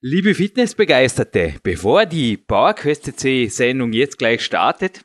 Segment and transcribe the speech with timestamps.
[0.00, 5.04] Liebe Fitnessbegeisterte, bevor die PowerQuest C Sendung jetzt gleich startet,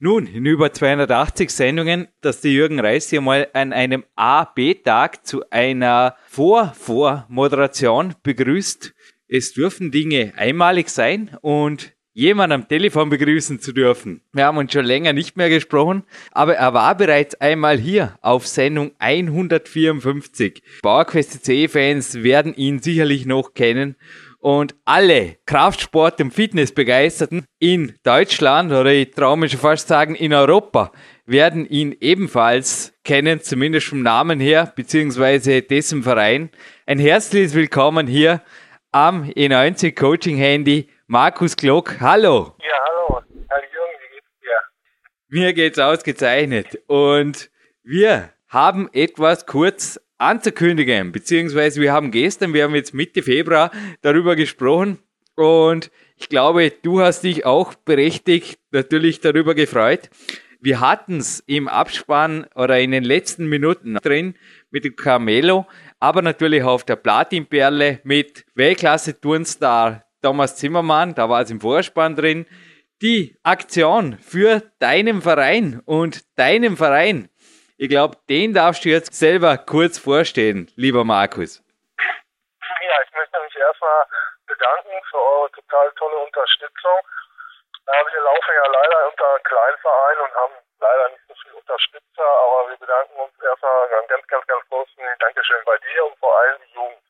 [0.00, 5.48] nun, in über 280 Sendungen, dass der Jürgen Reis hier mal an einem A-B-Tag zu
[5.48, 8.92] einer Vor-Vor-Moderation begrüßt.
[9.28, 14.20] Es dürfen Dinge einmalig sein und jemand am Telefon begrüßen zu dürfen.
[14.32, 18.46] Wir haben uns schon länger nicht mehr gesprochen, aber er war bereits einmal hier auf
[18.46, 20.62] Sendung 154.
[20.82, 23.96] PowerQuest C-Fans werden ihn sicherlich noch kennen.
[24.44, 30.34] Und alle Kraftsport- und Fitnessbegeisterten in Deutschland oder ich traue mich schon fast sagen in
[30.34, 30.92] Europa
[31.24, 36.50] werden ihn ebenfalls kennen, zumindest vom Namen her, beziehungsweise dessen Verein.
[36.84, 38.42] Ein herzliches Willkommen hier
[38.92, 42.54] am E90 Coaching Handy Markus Glock, hallo.
[42.58, 43.22] Ja, hallo.
[43.48, 44.58] Herr Jürgen, wie geht's dir?
[45.28, 46.82] Mir geht's ausgezeichnet.
[46.86, 47.50] Und
[47.82, 53.70] wir haben etwas kurz anzukündigen, beziehungsweise wir haben gestern, wir haben jetzt Mitte Februar
[54.02, 54.98] darüber gesprochen
[55.36, 60.10] und ich glaube, du hast dich auch berechtigt natürlich darüber gefreut.
[60.60, 64.34] Wir hatten es im Abspann oder in den letzten Minuten drin
[64.70, 65.66] mit dem Carmelo,
[66.00, 72.46] aber natürlich auf der Platinperle mit Weltklasse-Turnstar Thomas Zimmermann, da war es im Vorspann drin,
[73.02, 77.28] die Aktion für deinen Verein und deinen Verein.
[77.76, 81.58] Ich glaube, den darfst du jetzt selber kurz vorstellen, lieber Markus.
[81.98, 84.06] Ja, ich möchte mich erstmal
[84.46, 86.98] bedanken für eure total tolle Unterstützung.
[87.86, 92.70] Wir laufen ja leider unter einem Kleinverein und haben leider nicht so viele Unterstützer, aber
[92.70, 96.74] wir bedanken uns erstmal ganz, ganz, ganz, großen Dankeschön bei dir und vor allem die
[96.74, 97.03] Jugend.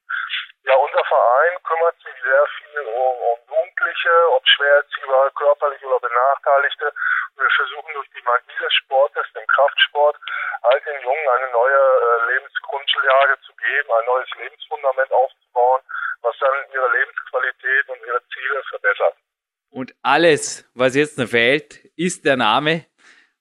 [0.64, 6.00] Ja, unser Verein kümmert sich sehr viel um, um Jugendliche, ob schwer erziehbare, körperlich oder
[6.00, 6.92] Benachteiligte.
[7.36, 10.16] Wir versuchen durch die Magie des Sportes, dem Kraftsport,
[10.62, 15.82] halt den Jungen eine neue äh, Lebensgrundlage zu geben, ein neues Lebensfundament aufzubauen,
[16.22, 19.16] was dann ihre Lebensqualität und ihre Ziele verbessert.
[19.70, 22.86] Und alles, was jetzt noch fehlt, ist der Name.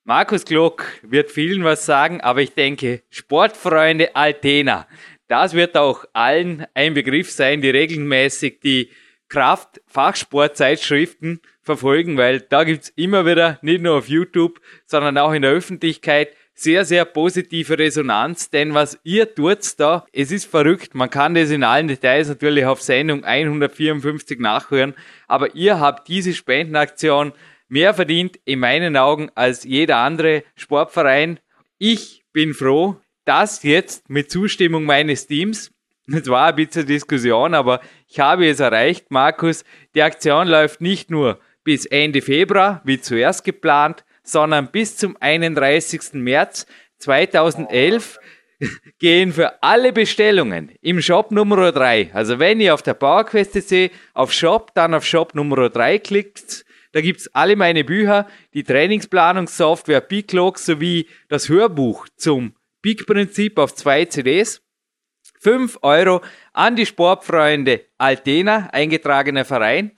[0.04, 4.86] Markus Glock wird vielen was sagen, aber ich denke, Sportfreunde Altena,
[5.28, 8.90] das wird auch allen ein Begriff sein, die regelmäßig die
[9.30, 15.52] Kraft-Fachsportzeitschriften verfolgen, weil da gibt's immer wieder, nicht nur auf YouTube, sondern auch in der
[15.52, 20.94] Öffentlichkeit, sehr, sehr positive Resonanz, denn was ihr tut da, es ist verrückt.
[20.94, 24.94] Man kann das in allen Details natürlich auf Sendung 154 nachhören,
[25.28, 27.34] aber ihr habt diese Spendenaktion
[27.68, 31.40] mehr verdient in meinen Augen als jeder andere Sportverein.
[31.80, 35.72] Ich bin froh, das jetzt mit Zustimmung meines Teams,
[36.12, 39.64] es war ein bisschen Diskussion, aber ich habe es erreicht, Markus.
[39.96, 46.14] Die Aktion läuft nicht nur bis Ende Februar, wie zuerst geplant, sondern bis zum 31.
[46.14, 46.66] März
[47.00, 48.20] 2011
[49.00, 52.12] gehen für alle Bestellungen im Shop Nummer 3.
[52.14, 57.02] Also wenn ihr auf der PowerQuest.de auf Shop, dann auf Shop Nummer 3 klickt, da
[57.02, 64.62] gibt's alle meine Bücher, die Trainingsplanungssoftware Biclog sowie das Hörbuch zum Peak-Prinzip auf zwei CDs.
[65.40, 66.22] 5 Euro
[66.54, 69.92] an die Sportfreunde Altena, eingetragener Verein.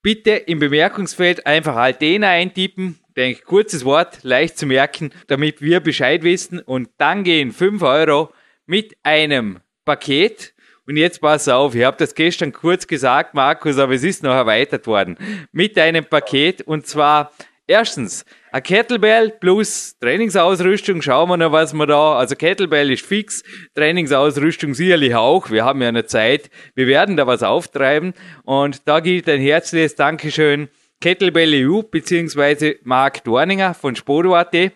[0.00, 2.98] Bitte im Bemerkungsfeld einfach Altena eintippen.
[3.16, 6.60] Denke, kurzes Wort, leicht zu merken, damit wir Bescheid wissen.
[6.60, 8.32] Und dann gehen 5 Euro
[8.66, 10.54] mit einem Paket.
[10.86, 14.34] Und jetzt pass auf, ich habe das gestern kurz gesagt, Markus, aber es ist noch
[14.34, 15.16] erweitert worden.
[15.52, 17.32] Mit einem Paket und zwar
[17.66, 21.02] erstens ein Kettlebell plus Trainingsausrüstung.
[21.02, 23.42] Schauen wir noch, was wir da, also Kettlebell ist fix,
[23.74, 25.50] Trainingsausrüstung sicherlich auch.
[25.50, 26.50] Wir haben ja eine Zeit.
[26.74, 28.14] Wir werden da was auftreiben.
[28.44, 30.68] Und da gilt ein herzliches Dankeschön
[31.00, 34.72] Kettlebell EU beziehungsweise Marc Dorninger von Spodo.at.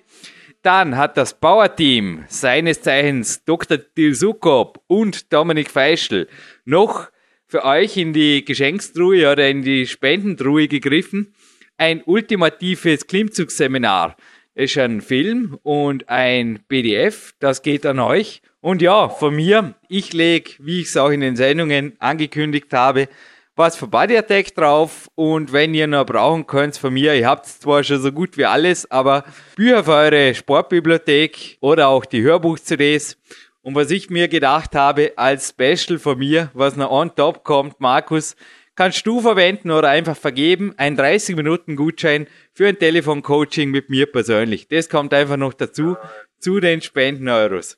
[0.62, 3.78] Dann hat das Power-Team seines Zeichens Dr.
[3.78, 6.28] Dilsukop und Dominik Feischl
[6.64, 7.08] noch
[7.46, 11.32] für euch in die Geschenkstruhe oder in die Spendentruhe gegriffen
[11.78, 14.16] ein ultimatives Klimmzugsseminar.
[14.54, 18.42] ist ein Film und ein PDF, das geht an euch.
[18.60, 23.08] Und ja, von mir, ich lege, wie ich es auch in den Sendungen angekündigt habe,
[23.54, 27.46] was für Body Attack drauf und wenn ihr noch brauchen könnt von mir, ihr habt
[27.46, 29.24] zwar schon so gut wie alles, aber
[29.54, 33.16] Bücher für eure Sportbibliothek oder auch die Hörbuch-CDs.
[33.62, 37.78] Und was ich mir gedacht habe als Special von mir, was noch on top kommt,
[37.80, 38.34] Markus,
[38.78, 40.72] kannst du verwenden oder einfach vergeben.
[40.78, 44.68] Ein 30 Minuten Gutschein für ein Telefoncoaching mit mir persönlich.
[44.68, 45.98] Das kommt einfach noch dazu,
[46.38, 47.74] zu den Spenden-Euros.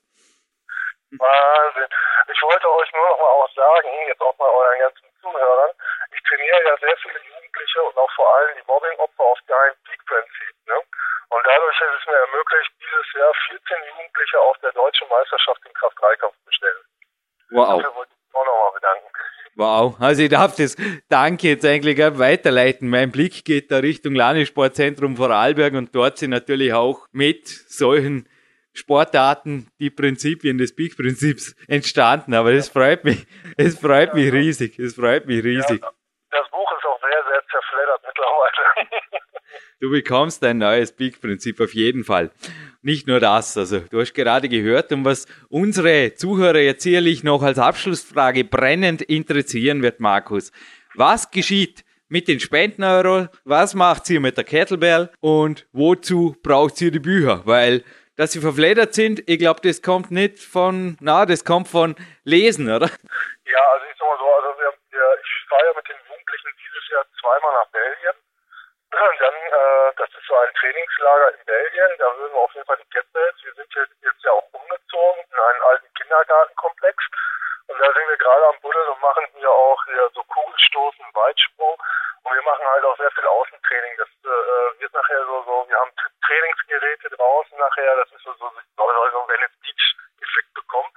[1.16, 1.88] Wahnsinn.
[2.28, 5.72] Ich wollte euch nur noch mal auch sagen, jetzt auch mal euren ganzen Zuhörern,
[6.12, 10.54] ich trainiere ja sehr viele Jugendliche und auch vor allem die Mobbing-Opfer auf dein Peak-Prinzip.
[10.68, 10.78] Ne?
[11.32, 15.72] Und dadurch ist es mir ermöglicht, dieses Jahr 14 Jugendliche auf der deutschen Meisterschaft im
[15.72, 16.84] Kraft-3-Kampf zu bestellen.
[17.50, 17.80] Wow.
[17.80, 19.09] Dafür wollte ich mich auch nochmal bedanken.
[19.60, 20.74] Wow, also ich darf das
[21.10, 22.88] Danke jetzt eigentlich weiterleiten.
[22.88, 28.26] Mein Blick geht da Richtung Landessportzentrum Vorarlberg und dort sind natürlich auch mit solchen
[28.72, 32.32] Sportarten die Prinzipien des Peak-Prinzips entstanden.
[32.32, 33.26] Aber es freut mich,
[33.58, 35.82] es freut mich riesig, es freut mich riesig.
[35.82, 35.90] Ja,
[36.30, 38.88] das Buch ist auch sehr, sehr zerfleddert mittlerweile.
[39.80, 42.30] Du bekommst ein neues Peak-Prinzip auf jeden Fall.
[42.82, 47.42] Nicht nur das, also du hast gerade gehört, und was unsere Zuhörer jetzt sicherlich noch
[47.42, 50.52] als Abschlussfrage brennend interessieren wird, Markus.
[50.94, 53.28] Was geschieht mit den Spendeneuro?
[53.44, 55.08] Was macht ihr mit der Kettlebell?
[55.20, 57.40] Und wozu braucht ihr die Bücher?
[57.46, 57.82] Weil
[58.16, 62.68] dass sie verfledert sind, ich glaube, das kommt nicht von, na, das kommt von Lesen,
[62.68, 62.90] oder?
[63.46, 66.52] Ja, also ich sag mal so, also wir, wir, ich fahre ja mit den Jugendlichen
[66.60, 68.29] dieses Jahr zweimal nach Belgien.
[68.90, 72.76] Dann, äh, das ist so ein Trainingslager in Belgien, da würden wir auf jeden Fall
[72.78, 73.36] die Kettlebells.
[73.44, 77.04] Wir sind jetzt, jetzt ja auch umgezogen in einen alten Kindergartenkomplex.
[77.68, 81.80] Und da sind wir gerade am Buddeln und machen hier auch hier so Kugelstoßen, Weitsprung.
[82.24, 83.96] Und wir machen halt auch sehr viel Außentraining.
[83.96, 85.92] Das äh, wird nachher so, so, wir haben
[86.26, 90.90] Trainingsgeräte draußen nachher, das ist so, so, soll so Venice Beach-Effekt bekommen.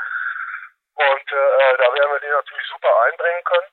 [0.95, 3.69] Und äh, da werden wir die natürlich super einbringen können.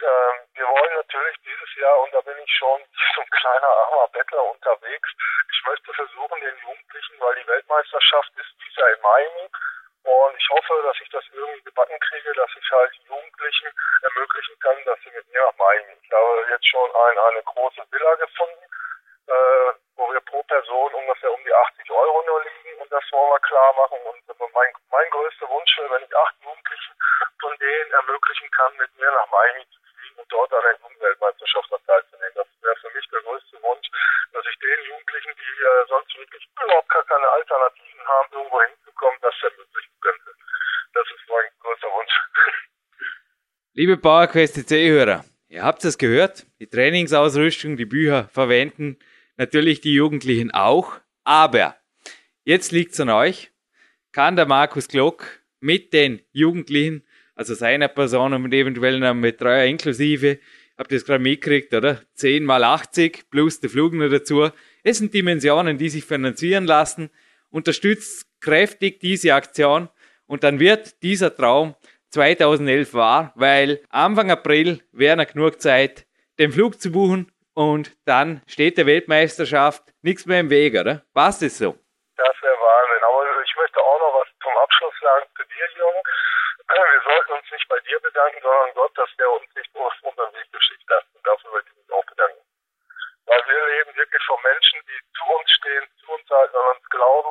[0.00, 2.80] Ähm, wir wollen natürlich dieses Jahr, und da bin ich schon
[3.14, 5.08] so ein kleiner armer Bettler unterwegs,
[5.52, 9.50] ich möchte versuchen, den Jugendlichen, weil die Weltmeisterschaft ist dieses Jahr in Miami,
[10.02, 13.68] und ich hoffe, dass ich das irgendwie gebacken kriege, dass ich halt Jugendlichen
[14.02, 17.82] ermöglichen kann, dass sie mit mir nach Main Ich habe jetzt schon ein, eine große
[17.90, 18.64] Villa gefunden,
[19.26, 23.30] äh, wo wir pro Person ungefähr um die 80 Euro nur liegen und das wollen
[23.30, 23.98] wir klar machen.
[24.04, 24.20] Und
[24.54, 26.94] mein, mein größter Wunsch wäre, wenn ich acht Jugendlichen
[27.40, 31.70] von denen ermöglichen kann, mit mir nach Miami zu fliegen und dort an der Jugendweltmeisterschaft
[31.86, 32.34] teilzunehmen.
[32.34, 33.88] Das wäre für mich der größte Wunsch,
[34.32, 39.18] dass ich den Jugendlichen, die äh, sonst wirklich überhaupt gar keine Alternativen haben, irgendwo hinzukommen,
[39.22, 40.34] das ermöglichen könnte.
[40.94, 42.14] Das ist mein größter Wunsch.
[43.90, 48.98] Liebe PowerQuest CC-Hörer, ihr habt es gehört, die Trainingsausrüstung, die Bücher verwenden
[49.36, 51.74] natürlich die Jugendlichen auch, aber
[52.44, 53.50] jetzt liegt es an euch,
[54.12, 57.02] kann der Markus Glock mit den Jugendlichen,
[57.34, 60.38] also seiner Person und eventuell einem Betreuer inklusive,
[60.78, 62.00] habt ihr das gerade mitgekriegt, oder?
[62.14, 64.50] 10 mal 80 plus der Flug noch dazu.
[64.84, 67.10] Es sind Dimensionen, die sich finanzieren lassen.
[67.48, 69.88] Unterstützt kräftig diese Aktion
[70.26, 71.74] und dann wird dieser Traum
[72.10, 76.06] 2011 wahr, weil Anfang April wäre noch genug Zeit,
[76.38, 81.02] den Flug zu buchen und dann steht der Weltmeisterschaft nichts mehr im Weg, oder?
[81.12, 81.76] Was das so?
[82.16, 83.04] Das wäre Wahnsinn.
[83.04, 85.98] Aber ich möchte auch noch was zum Abschluss sagen zu dir, Jung.
[86.70, 90.32] Wir sollten uns nicht bei dir bedanken, sondern Gott, dass der uns nicht auf unseren
[90.34, 91.04] Weg geschickt hat.
[91.14, 92.40] Und dafür möchte ich mich auch bedanken.
[93.26, 96.86] Weil wir leben wirklich von Menschen, die zu uns stehen, zu uns halten, an uns
[96.90, 97.30] glauben.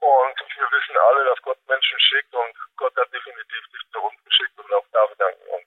[0.00, 4.16] Und wir wissen alle, dass Gott Menschen schickt und Gott hat definitiv dich zu uns
[4.24, 5.66] geschickt und auch da bedanken uns.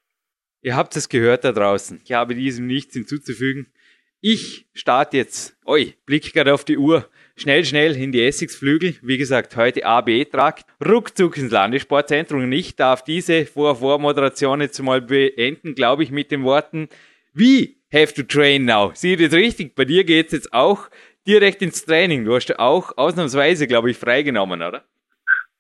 [0.62, 2.02] Ihr habt es gehört da draußen.
[2.04, 3.72] Ich habe diesem nichts hinzuzufügen.
[4.20, 8.96] Ich starte jetzt, oi, blick gerade auf die Uhr, schnell, schnell in die Essigsflügel.
[9.02, 12.44] Wie gesagt, heute AB-Trakt, ruckzuck ins Landessportzentrum.
[12.44, 16.90] Und ich darf diese Vor-Vor-Moderation jetzt mal beenden, glaube ich, mit den Worten,
[17.34, 18.92] wie have to train now?
[18.94, 19.74] Sieh das richtig?
[19.74, 20.90] Bei dir geht's jetzt auch
[21.26, 22.26] direkt ins Training.
[22.26, 24.86] Du hast auch ausnahmsweise, glaube ich, freigenommen, oder?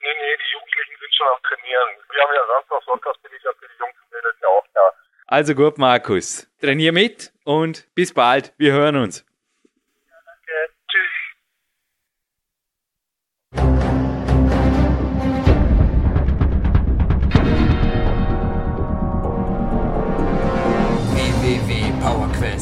[0.01, 1.89] Nee, nee, die Jugendlichen sind schon am Trainieren.
[2.13, 4.67] Wir haben ja Samstag, Sonntag bin ich ja für die Jungs und Mädels ja auch
[4.73, 4.85] da.
[5.31, 6.45] Also gut, Markus.
[6.59, 8.53] Trainier mit und bis bald.
[8.57, 9.23] Wir hören uns.
[10.05, 10.51] Ja, danke.
[10.89, 11.09] Tschüss.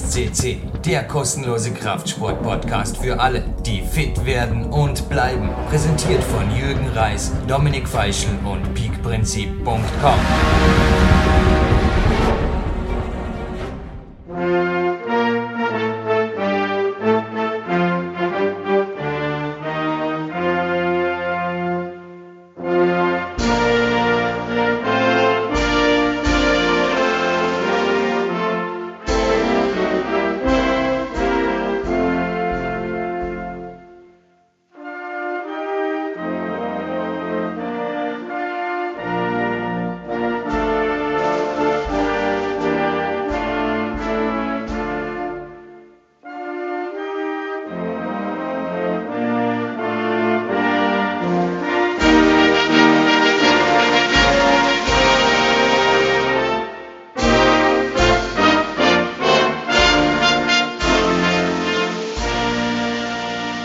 [0.09, 5.49] CC, der kostenlose Kraftsport-Podcast für alle, die fit werden und bleiben.
[5.69, 10.19] Präsentiert von Jürgen Reis, Dominik Feischl und peakprinzip.com.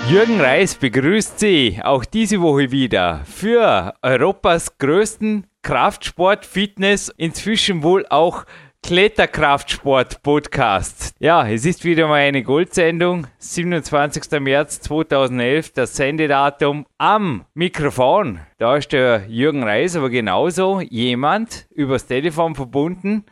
[0.08, 8.04] Jürgen Reis begrüßt Sie auch diese Woche wieder für Europas größten Kraftsport, Fitness, inzwischen wohl
[8.10, 8.44] auch
[8.82, 11.14] Kletterkraftsport-Podcast.
[11.20, 13.28] Ja, es ist wieder mal eine Goldsendung.
[13.38, 14.30] 27.
[14.40, 18.40] März 2011, das Sendedatum am Mikrofon.
[18.58, 23.24] Da ist der Jürgen Reis, aber genauso jemand übers Telefon verbunden,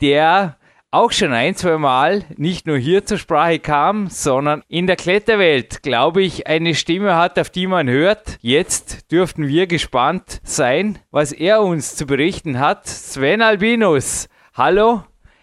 [0.00, 0.58] der
[0.94, 5.82] auch schon ein, zwei Mal nicht nur hier zur Sprache kam, sondern in der Kletterwelt,
[5.82, 8.38] glaube ich, eine Stimme hat, auf die man hört.
[8.40, 12.86] Jetzt dürften wir gespannt sein, was er uns zu berichten hat.
[12.86, 15.02] Sven Albinus, hallo.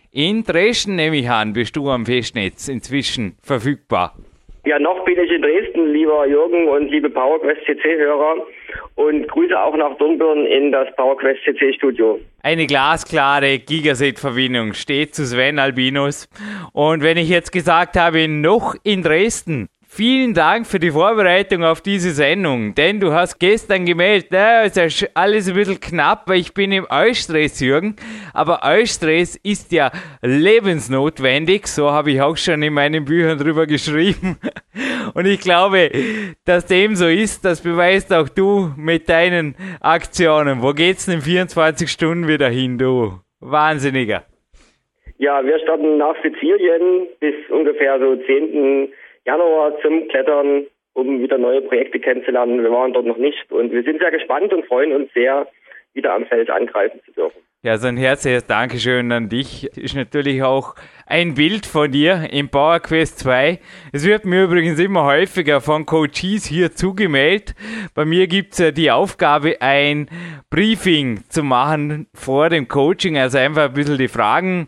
[0.09, 4.15] In Dresden nehme ich an, bist du am Festnetz inzwischen verfügbar.
[4.63, 8.45] Ja, noch bin ich in Dresden, lieber Jürgen und liebe PowerQuest CC-Hörer
[8.93, 12.19] und grüße auch nach Dornbirn in das PowerQuest CC-Studio.
[12.43, 16.29] Eine glasklare Gigaset-Verbindung steht zu Sven Albinus.
[16.73, 21.81] Und wenn ich jetzt gesagt habe, noch in Dresden, Vielen Dank für die Vorbereitung auf
[21.81, 24.79] diese Sendung, denn du hast gestern gemeldet, na, ist
[25.13, 27.97] alles ein bisschen knapp, weil ich bin im Eustress, Jürgen.
[28.33, 34.37] Aber Eustress ist ja lebensnotwendig, so habe ich auch schon in meinen Büchern drüber geschrieben.
[35.13, 35.91] Und ich glaube,
[36.45, 40.61] dass dem so ist, das beweist auch du mit deinen Aktionen.
[40.61, 43.19] Wo geht's denn in 24 Stunden wieder hin, du?
[43.41, 44.23] Wahnsinniger.
[45.17, 48.93] Ja, wir starten nach Sizilien bis ungefähr so 10.
[49.25, 52.63] Januar zum Klettern, um wieder neue Projekte kennenzulernen.
[52.63, 55.47] Wir waren dort noch nicht und wir sind sehr gespannt und freuen uns sehr,
[55.93, 57.41] wieder am Feld angreifen zu dürfen.
[57.63, 59.65] Ja, so ein herzliches Dankeschön an dich.
[59.77, 60.73] Ist natürlich auch
[61.05, 63.59] ein Bild von dir im Power Quest 2.
[63.93, 67.53] Es wird mir übrigens immer häufiger von Coaches hier zugemeldet.
[67.93, 70.07] Bei mir gibt es ja die Aufgabe, ein
[70.49, 74.67] Briefing zu machen vor dem Coaching, also einfach ein bisschen die Fragen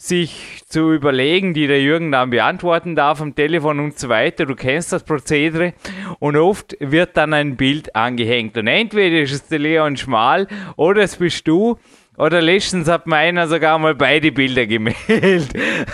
[0.00, 4.46] sich zu überlegen, die der Jürgen dann beantworten darf am Telefon und so weiter.
[4.46, 5.74] Du kennst das Prozedere.
[6.20, 8.56] Und oft wird dann ein Bild angehängt.
[8.56, 11.78] Und entweder ist es der Leon Schmal oder es bist du
[12.18, 15.48] oder letztens hat meiner sogar mal beide Bilder gemeldet.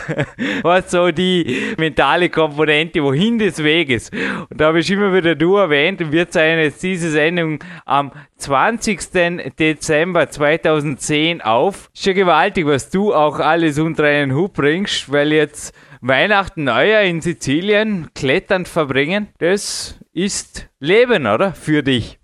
[0.62, 4.11] Was so die mentale Komponente, wohin des Weges.
[4.50, 8.11] Und da habe ich immer wieder du erwähnt und wir zeigen jetzt diese Sendung am
[8.38, 9.54] 20.
[9.59, 11.90] Dezember 2010 auf.
[11.93, 17.02] Ist ja gewaltig, was du auch alles unter einen Hut bringst, weil jetzt Weihnachten, Neujahr
[17.02, 21.52] in Sizilien kletternd verbringen, das ist Leben, oder?
[21.52, 22.19] Für dich.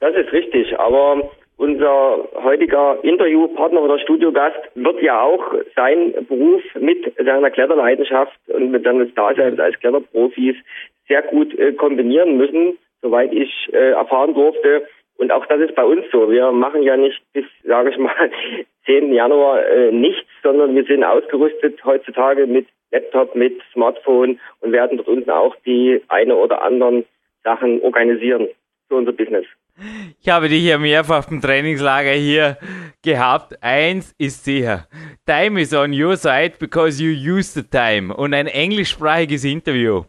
[0.00, 1.30] Das ist richtig, aber
[1.60, 5.44] unser heutiger Interviewpartner oder Studiogast wird ja auch
[5.76, 10.56] seinen Beruf mit seiner Kletterleidenschaft und mit seines Daseins als Kletterprofis
[11.06, 14.88] sehr gut äh, kombinieren müssen, soweit ich äh, erfahren durfte.
[15.18, 16.30] Und auch das ist bei uns so.
[16.30, 18.30] Wir machen ja nicht bis, sage ich mal,
[18.86, 19.12] 10.
[19.12, 25.08] Januar äh, nichts, sondern wir sind ausgerüstet heutzutage mit Laptop, mit Smartphone und werden dort
[25.08, 27.04] unten auch die eine oder anderen
[27.44, 28.48] Sachen organisieren
[28.88, 29.44] für unser Business.
[30.20, 32.58] Ich habe dich ja mehrfach im Trainingslager hier
[33.02, 33.62] gehabt.
[33.62, 34.86] Eins ist sicher.
[35.26, 38.14] Time is on your side because you use the time.
[38.14, 40.04] Und ein englischsprachiges Interview.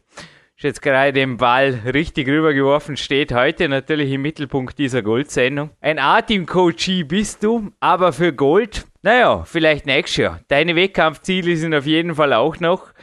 [0.61, 5.71] Ist jetzt gerade den Ball richtig rübergeworfen, steht heute natürlich im Mittelpunkt dieser Gold-Sendung.
[5.81, 10.39] Ein A-Team-Coachie bist du, aber für Gold, naja, vielleicht nächstes Jahr.
[10.49, 12.93] Deine Wettkampfziele sind auf jeden Fall auch noch.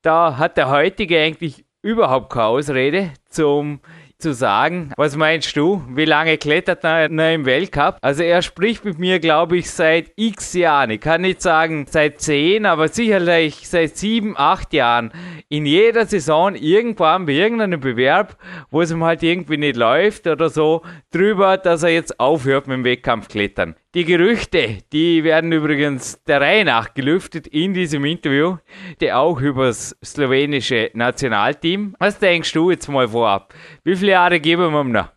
[0.00, 3.80] Da hat der heutige eigentlich überhaupt keine Ausrede zum
[4.22, 4.92] zu sagen.
[4.96, 5.82] Was meinst du?
[5.90, 7.98] Wie lange klettert er im Weltcup?
[8.00, 10.90] Also er spricht mit mir, glaube ich, seit x Jahren.
[10.90, 15.12] Ich kann nicht sagen seit zehn, aber sicherlich seit sieben, acht Jahren.
[15.48, 18.36] In jeder Saison irgendwann bei irgendeinem Bewerb,
[18.70, 22.78] wo es ihm halt irgendwie nicht läuft oder so, drüber, dass er jetzt aufhört mit
[22.78, 23.74] dem Wettkampfklettern.
[23.94, 28.56] Die Gerüchte, die werden übrigens der Reihe nach gelüftet in diesem Interview,
[29.02, 31.94] die auch über das slowenische Nationalteam.
[31.98, 33.52] Was denkst du jetzt mal vorab?
[33.84, 35.08] Wie viele Jahre geben wir ihm noch?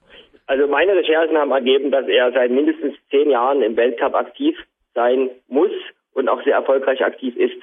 [0.48, 4.58] Also meine Recherchen haben ergeben, dass er seit mindestens zehn Jahren im Weltcup aktiv
[4.94, 5.72] sein muss
[6.14, 7.56] und auch sehr erfolgreich aktiv ist.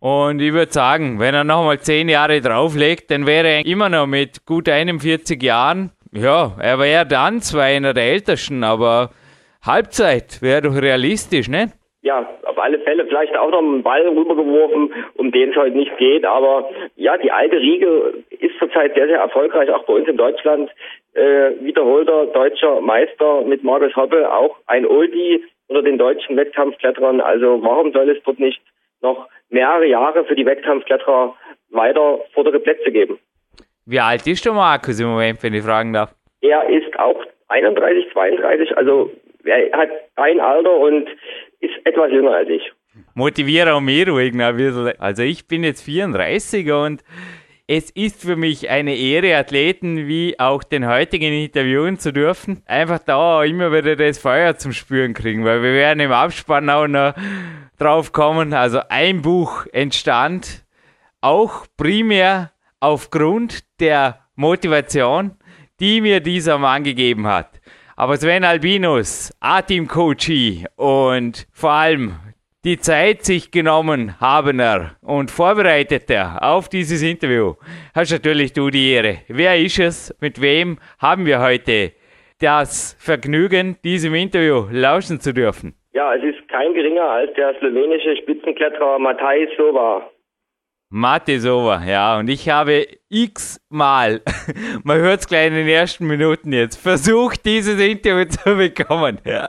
[0.00, 4.06] Und ich würde sagen, wenn er nochmal zehn Jahre drauflegt, dann wäre er immer noch
[4.06, 9.10] mit gut 41 Jahren, ja, er wäre dann zwar einer der Ältesten, aber
[9.66, 11.72] Halbzeit wäre doch realistisch, ne?
[12.02, 15.96] Ja, auf alle Fälle vielleicht auch noch einen Ball rübergeworfen, um den es heute nicht
[15.96, 16.26] geht.
[16.26, 20.70] Aber ja, die alte Riege ist zurzeit sehr, sehr erfolgreich, auch bei uns in Deutschland.
[21.14, 27.22] Äh, wiederholter deutscher Meister mit Markus Hoppe, auch ein Oldie unter den deutschen Wettkampfkletterern.
[27.22, 28.60] Also warum soll es dort nicht
[29.00, 31.34] noch mehrere Jahre für die Wettkampfkletterer
[31.70, 33.18] weiter vordere Plätze geben?
[33.86, 36.14] Wie alt ist der Markus im Moment, wenn ich fragen darf?
[36.42, 39.10] Er ist auch 31, 32, also
[39.44, 41.08] er hat ein Alter und
[41.60, 42.72] ist etwas jünger als ich.
[43.14, 44.98] Motiviere auch mich ruhig ein bisschen.
[45.00, 47.02] Also ich bin jetzt 34 und
[47.66, 52.62] Es ist für mich eine Ehre, Athleten wie auch den heutigen interviewen zu dürfen.
[52.66, 56.86] Einfach da immer wieder das Feuer zum Spüren kriegen, weil wir werden im Abspann auch
[56.86, 57.14] noch
[57.78, 58.52] drauf kommen.
[58.52, 60.62] Also ein Buch entstand
[61.22, 65.38] auch primär aufgrund der Motivation,
[65.80, 67.53] die mir dieser Mann gegeben hat.
[67.96, 72.14] Aber Sven Albinus, A-Team-Coachie und vor allem
[72.64, 77.54] die Zeit sich genommen haben er und vorbereitet er auf dieses Interview.
[77.94, 79.18] Hast natürlich du die Ehre.
[79.28, 80.16] Wer ist es?
[80.20, 81.92] Mit wem haben wir heute
[82.40, 85.74] das Vergnügen, diesem Interview lauschen zu dürfen?
[85.92, 88.98] Ja, es ist kein geringer als der slowenische Spitzenkletterer
[90.94, 91.78] Matej Sova.
[91.78, 92.18] Matesova, ja.
[92.18, 94.22] Und ich habe x-mal,
[94.82, 99.18] man hört es gleich in den ersten Minuten jetzt, versucht, dieses Interview zu bekommen.
[99.24, 99.48] Ja.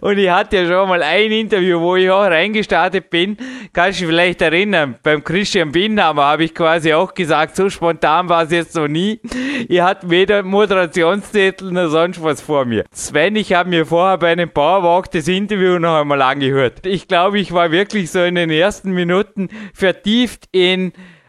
[0.00, 3.36] Und ich hatte ja schon mal ein Interview, wo ich auch reingestartet bin.
[3.72, 8.28] Kannst du dich vielleicht erinnern, beim Christian Binhammer habe ich quasi auch gesagt, so spontan
[8.28, 9.20] war es jetzt noch nie.
[9.68, 12.84] Ihr habt weder Moderationszettel noch sonst was vor mir.
[12.90, 16.86] Sven, ich habe mir vorher bei einem Powerwalk das Interview noch einmal angehört.
[16.86, 20.73] Ich glaube, ich war wirklich so in den ersten Minuten vertieft in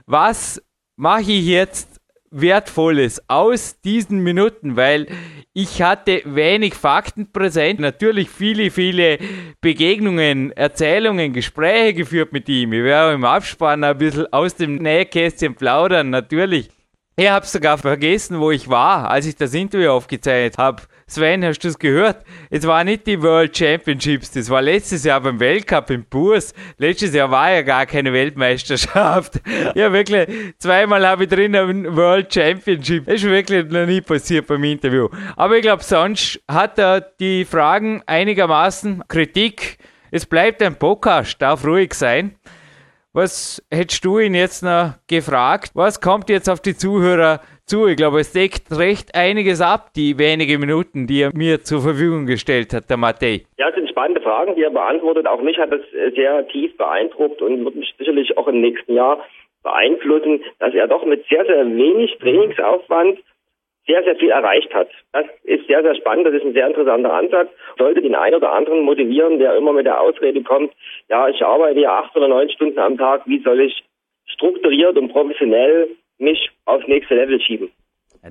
[0.06, 0.62] was
[0.96, 2.00] mache ich jetzt
[2.32, 5.08] Wertvolles aus diesen Minuten, weil
[5.54, 9.20] ich hatte wenig Fakten präsent, natürlich viele, viele
[9.62, 12.74] Begegnungen, Erzählungen, Gespräche geführt mit ihm.
[12.74, 16.70] Ich werde im Abspann ein bisschen aus dem Nähkästchen plaudern, natürlich.
[17.18, 20.84] Ich habe sogar vergessen, wo ich war, als ich das Interview aufgezeichnet habe.
[21.08, 22.26] Sven, hast du es gehört?
[22.50, 26.54] Es war nicht die World Championships, das war letztes Jahr beim Weltcup in Burs.
[26.78, 29.40] Letztes Jahr war ja gar keine Weltmeisterschaft.
[29.76, 33.06] ja, wirklich, zweimal habe ich drin ein World Championship.
[33.06, 35.08] Das ist wirklich noch nie passiert beim Interview.
[35.38, 39.78] Aber ich glaube, sonst hat er die Fragen einigermaßen Kritik.
[40.12, 42.36] Es bleibt ein Podcast, darf ruhig sein.
[43.16, 45.72] Was hättest du ihn jetzt noch gefragt?
[45.74, 47.88] Was kommt jetzt auf die Zuhörer zu.
[47.88, 52.26] Ich glaube, es deckt recht einiges ab, die wenigen Minuten, die er mir zur Verfügung
[52.26, 53.46] gestellt hat, der Matej.
[53.58, 55.28] Ja, es sind spannende Fragen, die er beantwortet.
[55.28, 55.82] Auch mich hat das
[56.14, 59.26] sehr tief beeindruckt und wird mich sicherlich auch im nächsten Jahr
[59.64, 63.20] beeinflussen, dass er doch mit sehr, sehr wenig Trainingsaufwand
[63.88, 64.90] sehr, sehr viel erreicht hat.
[65.12, 66.28] Das ist sehr, sehr spannend.
[66.28, 67.50] Das ist ein sehr interessanter Ansatz.
[67.78, 70.72] Sollte den einen oder anderen motivieren, der immer mit der Ausrede kommt,
[71.10, 73.22] ja, ich arbeite ja acht oder neun Stunden am Tag.
[73.26, 73.84] Wie soll ich
[74.28, 77.70] strukturiert und professionell mich aufs nächste Level schieben.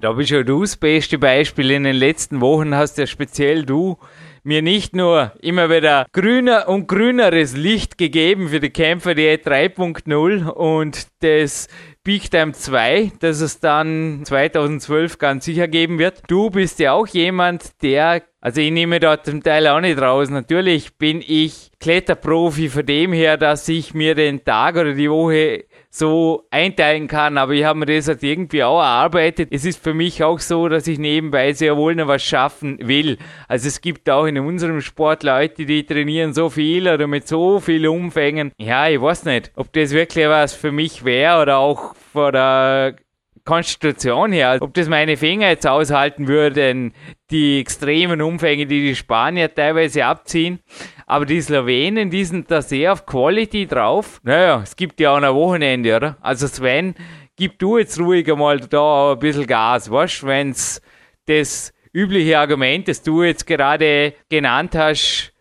[0.01, 1.71] Da bist ja du das beste Beispiel.
[1.71, 3.97] In den letzten Wochen hast ja speziell du
[4.43, 10.51] mir nicht nur immer wieder grüner und grüneres Licht gegeben für die Kämpfer die 3.0
[10.51, 11.69] und das
[12.05, 16.21] Big Time 2, das es dann 2012 ganz sicher geben wird.
[16.29, 20.29] Du bist ja auch jemand, der, also ich nehme dort zum Teil auch nicht raus.
[20.29, 25.65] Natürlich bin ich Kletterprofi von dem her, dass ich mir den Tag oder die Woche
[25.89, 29.49] so einteilen kann, aber ich habe mir das halt irgendwie auch erarbeitet.
[29.51, 33.17] Es ist für mich auch so, dass ich nebenbei sehr wohl noch was schaffen will.
[33.49, 37.61] Also es gibt auch in unserem Sport Leute, die trainieren so viel oder mit so
[37.61, 38.53] viel Umfängen.
[38.59, 42.97] Ja, ich weiß nicht, ob das wirklich was für mich wäre oder auch vor der
[43.45, 46.95] Konstitution her, ob das meine Finger jetzt aushalten würden,
[47.31, 50.61] die extremen Umfänge, die die Spanier teilweise abziehen.
[51.07, 54.21] Aber die Slowenen, die sind da sehr auf Quality drauf.
[54.23, 56.17] Naja, es gibt ja auch ein Wochenende, oder?
[56.23, 56.95] Also Sven,
[57.37, 60.81] gib du jetzt ruhig einmal da ein bisschen Gas, weißt wenn es
[61.27, 65.34] das übliche Argument, das du jetzt gerade genannt hast,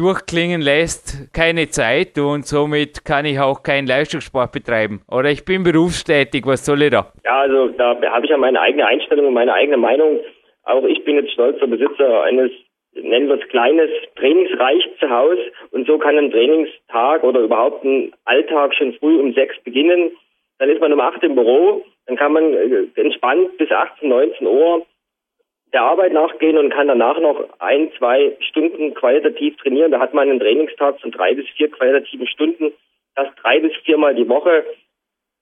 [0.00, 5.02] durchklingen lässt, keine Zeit und somit kann ich auch keinen Leistungssport betreiben.
[5.08, 7.12] Oder ich bin berufstätig, was soll ich da?
[7.24, 10.20] Ja, also da habe ich ja meine eigene Einstellung und meine eigene Meinung.
[10.64, 12.50] Auch ich bin jetzt stolzer Besitzer eines
[12.94, 18.12] nennen wir es kleines Trainingsreich zu Hause und so kann ein Trainingstag oder überhaupt ein
[18.24, 20.10] Alltag schon früh um sechs beginnen.
[20.58, 24.46] Dann ist man um acht im Büro, dann kann man äh, entspannt bis 18, 19
[24.46, 24.86] Uhr
[25.72, 29.92] der Arbeit nachgehen und kann danach noch ein, zwei Stunden qualitativ trainieren.
[29.92, 32.72] Da hat man einen Trainingstag von drei bis vier qualitativen Stunden.
[33.14, 34.64] Das drei bis viermal die Woche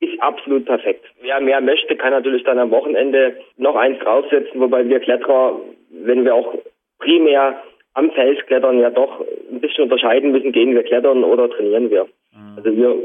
[0.00, 1.04] ist absolut perfekt.
[1.20, 5.60] Wer mehr möchte, kann natürlich dann am Wochenende noch eins draufsetzen, wobei wir Kletterer,
[5.90, 6.54] wenn wir auch
[6.98, 7.62] primär
[7.94, 12.04] am Felsklettern ja doch ein bisschen unterscheiden müssen, gehen wir klettern oder trainieren wir.
[12.32, 12.56] Mhm.
[12.56, 12.96] Also wir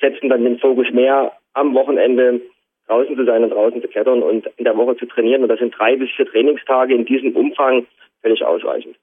[0.00, 2.40] setzen dann den Fokus mehr am Wochenende
[2.90, 5.42] draußen zu sein und draußen zu klettern und in der Woche zu trainieren.
[5.42, 7.86] Und das sind drei bis vier Trainingstage in diesem Umfang
[8.20, 8.96] völlig ausreichend.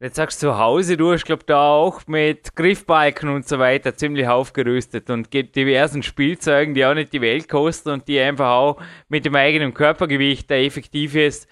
[0.00, 3.94] Jetzt sagst du zu Hause, du hast, glaube da auch mit Griffbalken und so weiter
[3.94, 8.50] ziemlich aufgerüstet und gibt diversen Spielzeugen, die auch nicht die Welt kosten und die einfach
[8.50, 11.48] auch mit dem eigenen Körpergewicht ein effektives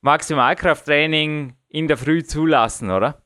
[0.00, 3.19] Maximalkrafttraining in der Früh zulassen, oder?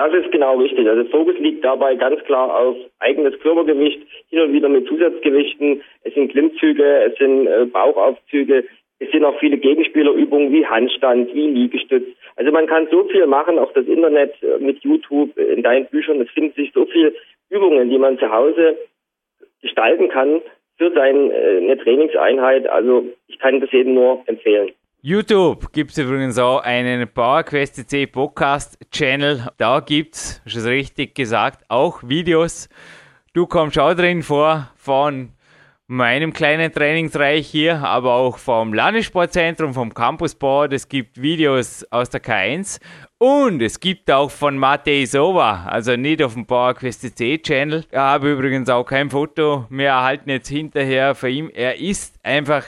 [0.00, 0.88] Das ist genau richtig.
[0.88, 5.82] Also Fokus liegt dabei ganz klar auf eigenes Körpergewicht, hin und wieder mit Zusatzgewichten.
[6.04, 8.64] Es sind Klimmzüge, es sind äh, Bauchaufzüge,
[8.98, 12.06] es sind auch viele Gegenspielerübungen wie Handstand, wie Liegestütz.
[12.36, 15.84] Also man kann so viel machen, auch das Internet äh, mit YouTube, äh, in deinen
[15.88, 17.12] Büchern, es finden sich so viele
[17.50, 18.78] Übungen, die man zu Hause
[19.60, 20.40] gestalten kann
[20.78, 22.66] für seine äh, Trainingseinheit.
[22.66, 24.70] Also ich kann das jedem nur empfehlen.
[25.02, 29.48] YouTube gibt es übrigens auch einen PowerQuest C Podcast Channel.
[29.56, 32.68] Da gibt es, es richtig gesagt, auch Videos.
[33.32, 35.30] Du kommst auch drin vor von
[35.86, 40.74] meinem kleinen Trainingsreich hier, aber auch vom Landessportzentrum, vom Campusboard.
[40.74, 42.78] Es gibt Videos aus der K1
[43.16, 47.86] und es gibt auch von Matej Sova, also nicht auf dem PowerQuest C Channel.
[47.90, 51.50] Ich habe übrigens auch kein Foto mehr erhalten jetzt hinterher von ihm.
[51.54, 52.66] Er ist einfach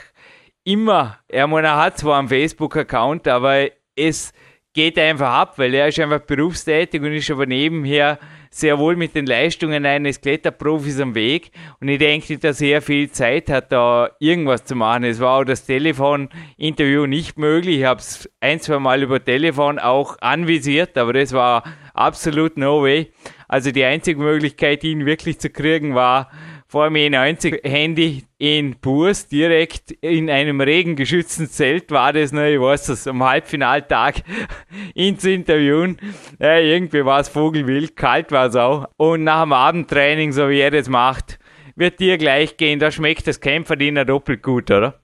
[0.63, 4.33] immer, er, meine, er hat zwar einen Facebook-Account, aber es
[4.73, 8.17] geht einfach ab, weil er ist einfach berufstätig und ist aber nebenher
[8.49, 11.51] sehr wohl mit den Leistungen eines Kletterprofis am Weg.
[11.79, 15.03] Und ich denke, dass er viel Zeit hat, da irgendwas zu machen.
[15.05, 17.79] Es war auch das Telefoninterview nicht möglich.
[17.79, 22.83] Ich habe es ein, zwei Mal über Telefon auch anvisiert, aber das war absolut no
[22.83, 23.11] way.
[23.47, 26.31] Also die einzige Möglichkeit, ihn wirklich zu kriegen, war
[26.73, 32.59] vor mir 90 Handy in Burs, direkt in einem regengeschützten Zelt war das, ne, ich
[32.59, 34.15] weiß es, am Halbfinaltag
[35.17, 35.99] zu interviewen.
[36.39, 38.87] Ja, irgendwie war es vogelwild, kalt war es auch.
[38.97, 41.37] Und nach dem Abendtraining, so wie er das macht,
[41.75, 44.95] wird dir gleich gehen, da schmeckt das Kämpferdiener doppelt gut, oder?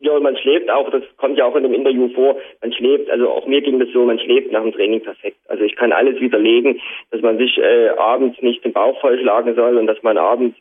[0.00, 3.08] Ja, und man schläft auch, das kommt ja auch in dem Interview vor, man schläft,
[3.08, 5.38] also auch mir ging das so, man schläft nach dem Training perfekt.
[5.48, 6.78] Also ich kann alles widerlegen,
[7.10, 10.58] dass man sich äh, abends nicht den Bauch vollschlagen soll und dass man abends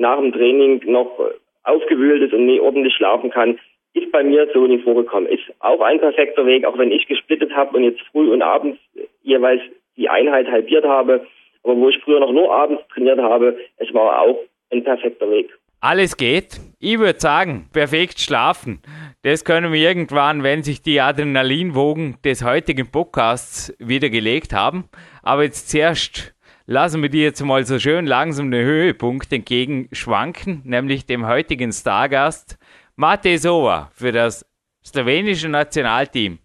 [0.00, 1.18] nach dem Training noch
[1.62, 3.58] aufgewühlt ist und nie ordentlich schlafen kann,
[3.92, 5.28] ist bei mir so nicht vorgekommen.
[5.28, 8.78] Ist auch ein perfekter Weg, auch wenn ich gesplittet habe und jetzt früh und abends
[9.22, 9.60] jeweils
[9.96, 11.26] die Einheit halbiert habe.
[11.62, 14.38] Aber wo ich früher noch nur abends trainiert habe, es war auch
[14.70, 15.50] ein perfekter Weg.
[15.82, 16.60] Alles geht.
[16.78, 18.80] Ich würde sagen, perfekt schlafen.
[19.22, 24.84] Das können wir irgendwann, wenn sich die Adrenalinwogen des heutigen Podcasts wieder gelegt haben.
[25.22, 26.34] Aber jetzt zuerst
[26.66, 32.58] lassen wir dir jetzt mal so schön langsam den Höhepunkt entgegenschwanken, nämlich dem heutigen Stargast
[32.96, 34.46] Matej Sova für das
[34.84, 36.38] slowenische Nationalteam.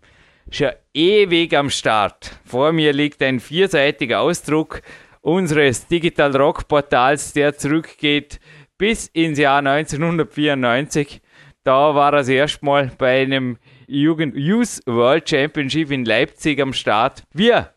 [0.52, 2.40] Schon ewig am Start.
[2.46, 4.82] Vor mir liegt ein vierseitiger Ausdruck
[5.22, 8.40] unseres Digital Rock Portals, der zurückgeht
[8.78, 11.22] bis ins Jahr 1994.
[11.64, 17.24] Da war er das Mal bei einem Jugend Youth World Championship in Leipzig am Start.
[17.34, 17.75] Wir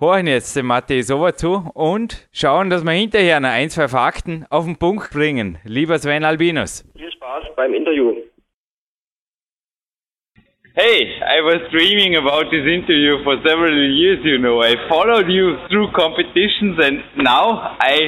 [0.00, 4.46] horchen jetzt dem Matej Sova zu und schauen, dass wir hinterher noch ein, zwei Fakten
[4.50, 5.58] auf den Punkt bringen.
[5.64, 6.84] Lieber Sven Albinus.
[6.96, 8.14] Viel Spaß beim Interview.
[10.74, 14.62] Hey, I was dreaming about this interview for several years, you know.
[14.62, 17.98] I followed you through competitions and now I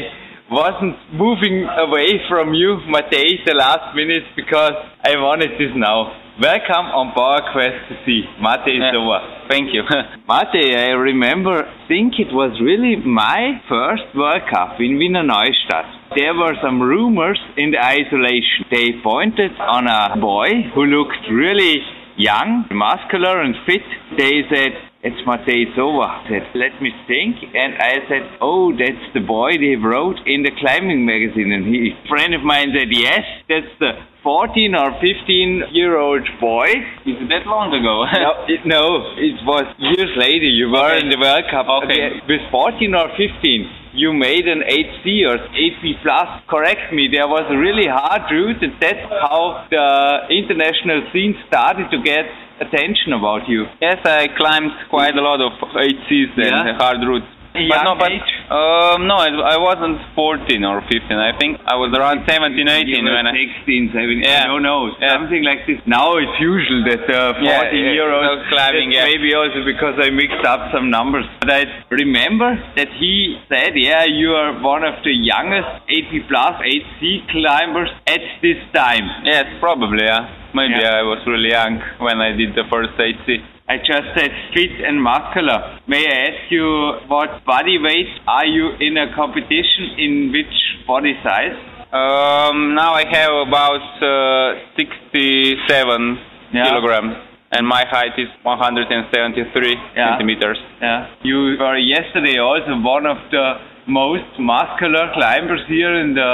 [0.48, 6.12] wasn't moving away from you, Matej, the last minute because I wanted this now.
[6.40, 8.96] Welcome on PowerQuest C, Mate yeah.
[8.96, 9.44] Sova.
[9.52, 9.84] Thank you.
[10.24, 15.84] Mate, I remember, think it was really my first World Cup in Wiener Neustadt.
[16.16, 18.64] There were some rumors in the isolation.
[18.72, 21.84] They pointed on a boy who looked really
[22.16, 23.84] young, muscular and fit.
[24.16, 24.72] They said,
[25.04, 26.24] it's Matej Sova.
[26.24, 27.36] I said, let me think.
[27.52, 31.52] And I said, oh, that's the boy they wrote in the climbing magazine.
[31.52, 36.28] And he, a friend of mine said, yes, that's the 14 or 15 year old
[36.40, 36.68] boy.
[37.08, 38.04] Is it that long ago?
[38.24, 38.84] no, it, no,
[39.16, 40.44] it was years later.
[40.44, 41.00] You were okay.
[41.00, 41.66] in the World Cup.
[41.84, 42.20] Okay.
[42.28, 46.28] With 14 or 15, you made an 8C or 8B plus.
[46.48, 47.08] Correct me.
[47.08, 52.28] There was a really hard route, and that's how the international scene started to get
[52.60, 53.64] attention about you.
[53.80, 56.76] Yes, I climbed quite a lot of 8Cs and yeah.
[56.76, 57.39] hard routes.
[57.52, 58.14] But no, but
[58.54, 61.02] um, no, I, I wasn't 14 or 15.
[61.18, 64.22] I think I was around 17, 18 you when 16, 17.
[64.22, 64.46] Yeah.
[64.46, 65.18] No, no, yeah.
[65.18, 65.82] something like this.
[65.82, 68.94] Now it's usual that uh, 14 yeah, year olds climbing.
[68.94, 69.10] Yeah.
[69.10, 71.26] Maybe also because I mixed up some numbers.
[71.42, 76.54] But I remember that he said, "Yeah, you are one of the youngest 80 plus
[76.62, 80.06] 8C climbers at this time." Yes, probably.
[80.06, 80.38] Yeah.
[80.54, 80.98] Maybe yeah.
[80.98, 83.59] I was really young when I did the first 8C.
[83.70, 85.78] I just said fit and muscular.
[85.86, 86.66] May I ask you
[87.06, 90.50] what body weight are you in a competition in which
[90.88, 91.54] body size?
[91.94, 96.18] Um, now I have about uh, 67
[96.50, 96.66] yeah.
[96.66, 97.14] kilograms
[97.52, 98.90] and my height is 173
[99.94, 100.18] yeah.
[100.18, 100.58] centimeters.
[100.82, 101.06] Yeah.
[101.22, 103.54] You were yesterday also one of the
[103.90, 106.32] most muscular climbers here in the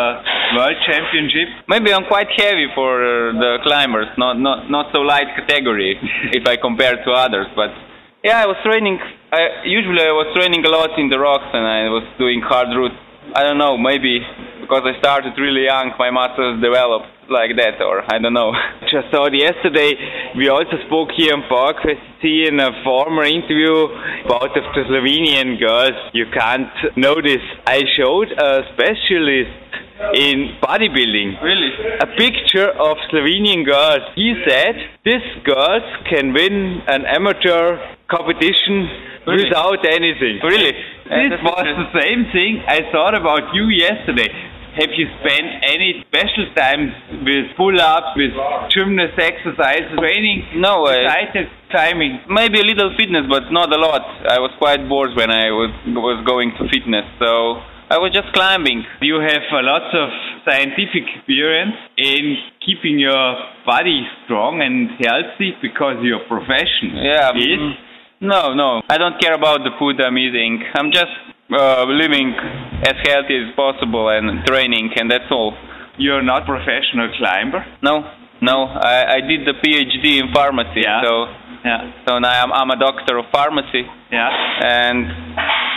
[0.54, 1.48] World Championship?
[1.66, 5.96] Maybe I'm quite heavy for uh, the climbers, not not not so light category
[6.36, 7.48] if I compare to others.
[7.56, 7.72] But
[8.22, 9.00] yeah, I was training
[9.32, 12.68] I usually I was training a lot in the rocks and I was doing hard
[12.70, 12.94] routes.
[13.34, 14.22] I don't know, maybe
[14.60, 18.52] because I started really young, my muscles developed like that, or I don't know.
[18.92, 19.94] Just thought yesterday
[20.36, 23.88] we also spoke here in PowerQuest C in a former interview
[24.24, 25.96] about the Slovenian girls.
[26.12, 27.42] You can't notice.
[27.66, 29.66] I showed a specialist
[30.14, 31.42] in bodybuilding.
[31.42, 31.70] Really?
[32.00, 34.04] A picture of Slovenian girls.
[34.14, 37.78] He said these girls can win an amateur
[38.10, 38.88] competition
[39.26, 39.44] Really?
[39.48, 40.38] without anything.
[40.44, 40.72] Really?
[41.06, 44.28] This was the same thing I thought about you yesterday.
[44.76, 46.92] Have you spent any special time
[47.24, 48.32] with pull-ups, with
[48.76, 50.60] gymnast exercises, training?
[50.60, 52.20] No, I- besides climbing.
[52.28, 54.04] maybe a little fitness, but not a lot.
[54.28, 57.56] I was quite bored when I was was going to fitness, so
[57.88, 58.84] I was just climbing.
[59.00, 60.08] You have a lot of
[60.44, 63.24] scientific experience in keeping your
[63.64, 67.32] body strong and healthy because your profession Yeah.
[67.32, 67.60] is.
[67.64, 67.74] mm,
[68.20, 70.62] No, no, I don't care about the food I'm eating.
[70.78, 71.12] I'm just
[71.52, 72.34] uh, living
[72.82, 75.54] as healthy as possible and training, and that's all.
[75.98, 77.64] You're not professional climber.
[77.82, 78.04] No,
[78.42, 81.00] no, I, I did the PhD in pharmacy, Yeah.
[81.02, 81.12] so
[81.64, 81.90] Yeah.
[82.06, 84.28] so now I'm, I'm a doctor of pharmacy, Yeah.
[84.62, 85.06] and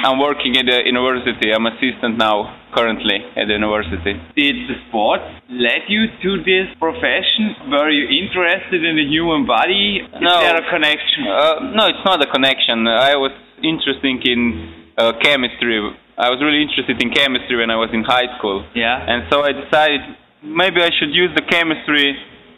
[0.05, 1.51] I'm working at the university.
[1.55, 4.13] I'm assistant now currently at the university.
[4.35, 7.55] Did the sport led you to this profession?
[7.71, 10.03] Were you interested in the human body?
[10.03, 10.39] Is No.
[10.39, 11.25] there a connection?
[11.27, 12.87] Uh, no, it's not a connection.
[12.87, 13.31] I was
[13.63, 15.79] interested in uh, chemistry.
[16.19, 18.99] I was really interested in chemistry when I was in high school, yeah.
[19.11, 20.01] and so I decided
[20.43, 22.11] maybe I should use the chemistry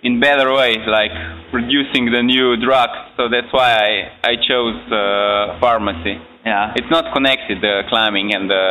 [0.04, 1.14] in better way, like
[1.52, 2.98] producing the new drugs.
[3.18, 3.92] So that's why I
[4.32, 6.16] I chose uh, pharmacy.
[6.44, 6.74] yeah.
[6.76, 8.66] It's not connected, the climbing and the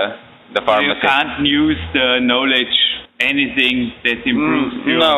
[0.55, 2.76] the So you can't use the knowledge
[3.20, 4.98] anything that improves Mm, you.
[4.98, 5.14] no,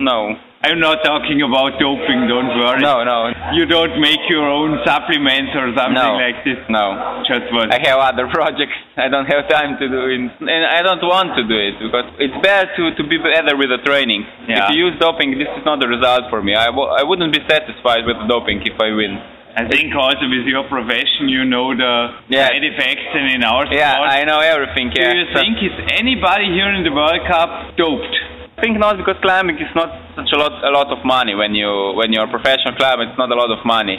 [0.00, 0.18] no,
[0.64, 2.80] I'm not talking about doping, don't worry.
[2.80, 6.56] no, no, You don't make your own supplements or something no, like this.
[6.72, 7.20] no.
[7.28, 7.68] Just what?
[7.68, 8.72] I have other projects.
[8.96, 12.06] I don't have time to do it, and I don't want to do it because
[12.16, 14.24] it's better to, to be better with the training.
[14.48, 14.64] Yeah.
[14.64, 16.54] If you use doping, this is not the result for me.
[16.56, 19.20] I w- I wouldn't be satisfied with the doping if I win.
[19.54, 21.94] I think also with your profession, you know the
[22.26, 22.48] Yeah.
[22.50, 24.90] side effects, and in our sport, Yeah, I know everything.
[24.96, 25.12] Yeah.
[25.12, 28.14] do you think is anybody here in the World Cup doped?
[28.56, 31.54] I think not because climbing is not such a lot a lot of money when
[31.54, 33.02] you when you're a professional climber.
[33.10, 33.98] It's not a lot of money.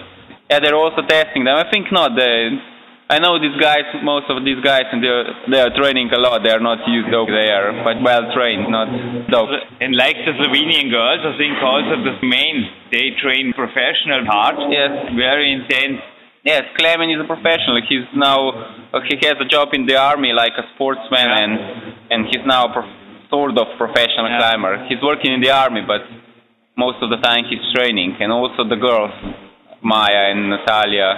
[0.49, 1.55] Yeah, they're also testing them.
[1.57, 2.15] I think not.
[2.15, 2.53] They,
[3.09, 6.41] I know these guys, most of these guys, and they're they are training a lot.
[6.41, 7.27] They are not used dope.
[7.29, 8.87] They are quite well trained, not
[9.29, 9.49] dope.
[9.81, 12.65] And like the Slovenian girls, I think also the main
[12.95, 14.55] they train professional hard.
[14.71, 14.91] Yes.
[15.19, 15.99] Very intense.
[16.45, 17.81] Yes, Clement is a professional.
[17.89, 18.39] He's now
[19.09, 21.43] he has a job in the army like a sportsman, Yeah.
[21.43, 21.53] and
[22.13, 23.01] and he's now a prof-
[23.35, 24.39] sort of professional Yeah.
[24.41, 24.73] climber.
[24.89, 26.01] He's working in the army, but
[26.85, 29.13] most of the time he's training, and also the girls,
[29.93, 31.11] Maya and Natalia.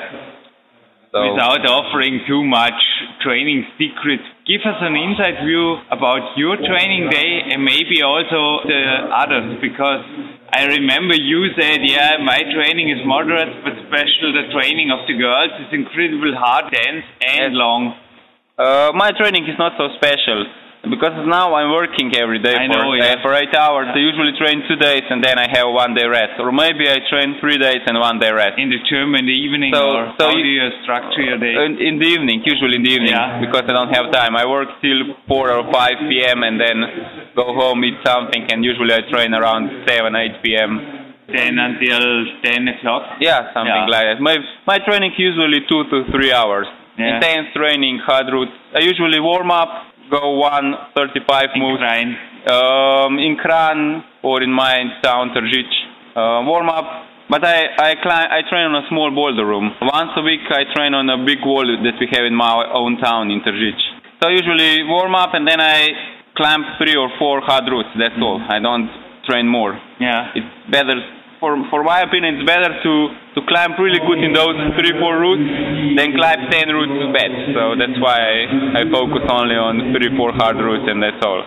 [1.13, 2.79] So Without offering too much
[3.25, 5.65] training secrets, give us an inside view
[5.97, 8.81] about your training day and maybe also the
[9.23, 10.03] others because
[10.59, 15.15] I remember you said, yeah, my training is moderate, but special the training of the
[15.25, 17.61] girls is incredibly hard, dense, and Yes.
[17.63, 17.81] long.
[18.65, 20.39] uh, my training is not so special.
[20.89, 23.19] Because now I'm working every day I for, know, yeah.
[23.19, 23.87] uh, for eight hours.
[23.93, 26.39] I usually train two days and then I have one day rest.
[26.39, 28.57] Or maybe I train three days and one day rest.
[28.57, 31.37] In the gym in the evening, So- or so how you- do you structure your
[31.37, 31.53] day?
[31.65, 33.39] In, in the evening, usually in the evening, Yeah.
[33.39, 34.35] because I don't have time.
[34.35, 36.43] I work till 4 or 5 p.m.
[36.43, 36.77] and then
[37.35, 41.03] go home, eat something, and usually I train around 7, 8 p.m.
[41.27, 43.03] 10 until 10 o'clock?
[43.19, 43.85] Yeah, something Yeah.
[43.91, 44.21] like that.
[44.21, 46.67] My, my training usually 2 to 3 hours.
[46.97, 47.15] Yeah.
[47.17, 48.51] Intense training, hard routes.
[48.73, 49.69] I usually warm up,
[50.09, 51.79] go 1 35 moves.
[51.79, 52.15] Klein.
[52.47, 55.71] Um, in Kran or in my town, Tržič.
[56.15, 56.85] Uh, warm up.
[57.29, 59.71] But I I, climb, I train on a small boulder room.
[59.81, 62.97] Once a week I train on a big wall that we have in my own
[62.97, 63.79] town in Tržič.
[64.23, 65.89] So usually warm up and then I
[66.35, 67.89] climb three or four hard routes.
[67.99, 68.39] That's all.
[68.47, 68.89] I don't
[69.27, 69.77] train more.
[69.99, 70.31] Yeah.
[70.35, 70.95] It's better
[71.39, 72.37] for for my opinion.
[72.41, 72.93] It's better to
[73.35, 75.45] to climb really good in those three four routes
[75.97, 77.31] than climb ten routes bad.
[77.53, 81.43] So that's why I, I focus only on three four hard routes and that's all.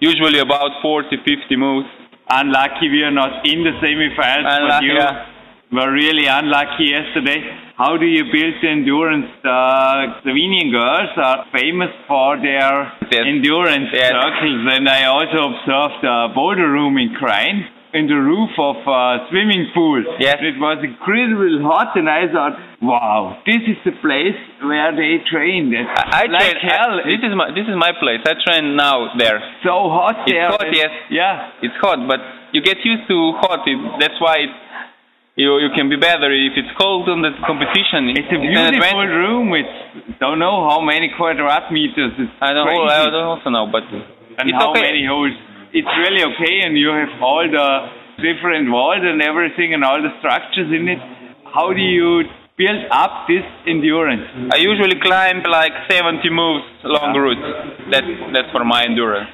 [0.00, 1.88] Usually about 40, 50 moves.
[2.30, 5.26] Unlucky we are not in the semifinals, but Unlucky, you yeah.
[5.72, 7.42] were really unlucky yesterday.
[7.76, 9.28] How do you build the endurance?
[9.44, 13.24] Uh, the Slovenian girls are famous for their Yes.
[13.26, 14.08] endurance Yes.
[14.14, 18.76] circles, and I also observed uh, a boulder room in Krain in the roof of
[18.86, 19.98] a swimming pool.
[20.22, 20.38] Yes.
[20.38, 25.74] It was incredibly hot, and I thought, wow, this is the place where they train.
[25.74, 26.70] It's I, I like train.
[26.70, 26.92] hell.
[27.02, 28.22] I- this is my this is my place.
[28.22, 29.42] I train now there.
[29.66, 30.48] so hot It's there.
[30.54, 30.92] hot, yes.
[31.10, 31.50] Yeah.
[31.66, 32.22] It's hot, but
[32.54, 33.66] you get used to hot.
[33.66, 34.52] It, that's why it,
[35.34, 38.14] you you can be better if it's cold on the competition.
[38.14, 39.18] It's a beautiful advantage.
[39.18, 39.46] room.
[39.58, 42.14] It's don't know how many quadrat meters.
[42.22, 42.86] It's I don't know.
[42.86, 43.02] crazy.
[43.02, 43.82] I don't also know, but
[44.38, 44.82] and it's how okay.
[44.94, 45.34] many holes.
[45.72, 47.68] It's really okay, and you have all the
[48.22, 50.98] different walls and everything, and all the structures in it.
[51.54, 52.24] How do you
[52.58, 54.26] build up this endurance?
[54.52, 57.22] I usually climb like 70 moves long Yeah.
[57.24, 57.46] routes.
[57.92, 58.04] That
[58.34, 59.30] that's for my endurance.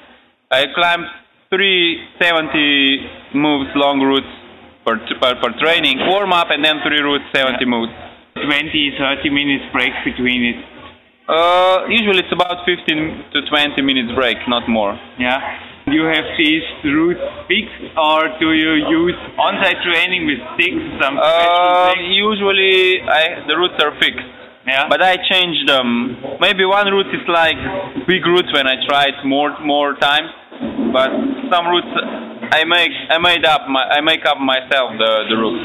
[0.51, 1.03] I climb
[1.51, 4.33] three 70 moves long routes
[4.85, 7.93] for for, for training, warm up, and then three routes 70 moves.
[8.37, 10.59] 20, 30 minutes break between it.
[11.27, 14.93] Uh, usually it's about 15 to 20 minutes break, not more.
[15.19, 15.41] Yeah.
[15.87, 21.47] You have these routes fixed, or do you use on-site training with sticks, some special
[21.47, 24.27] Uh, usually I, the routes are fixed,
[24.67, 24.89] Yeah.
[24.91, 26.19] but I change them.
[26.43, 27.55] Maybe one route is like
[28.11, 30.31] big routes when I try it more more times,
[30.91, 31.11] but
[31.55, 31.95] some routes
[32.51, 35.63] I make I made up my I make up myself the the route.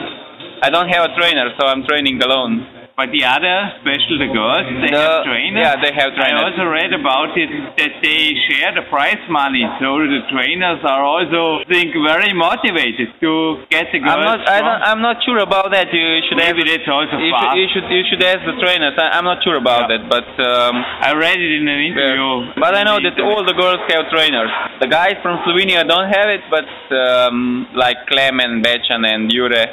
[0.61, 2.53] I don't have a trainer, so I'm training alone.
[3.01, 5.63] But the other, especially the girls, they The- have trainers.
[5.65, 6.37] yeah, they have trainers.
[6.37, 7.49] I also read about it
[7.81, 13.09] that they share the prize money, so the trainers are also I think very motivated
[13.25, 13.31] to
[13.73, 14.13] get the girls.
[14.13, 15.89] I'm not I don't, I'm not sure about that.
[15.89, 18.93] You should Maybe ask, that's also you should, you should you should ask the trainers.
[19.01, 19.97] I, I'm not sure about Yeah.
[19.97, 20.29] that, but.
[20.51, 20.75] Um,
[21.09, 22.53] I read it in an interview.
[22.63, 24.51] But I know that all the girls have trainers.
[24.83, 26.67] The guys from Slovenia don't have it, but
[27.03, 29.65] um, like Klemen, Becan, and Jure,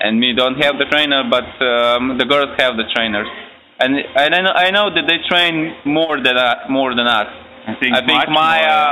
[0.00, 3.28] and me don't have the trainer, but um, the girls have the trainers.
[3.78, 7.28] And, and I, know, I know that they train more than uh, more than us.
[7.66, 8.38] I think, I think more.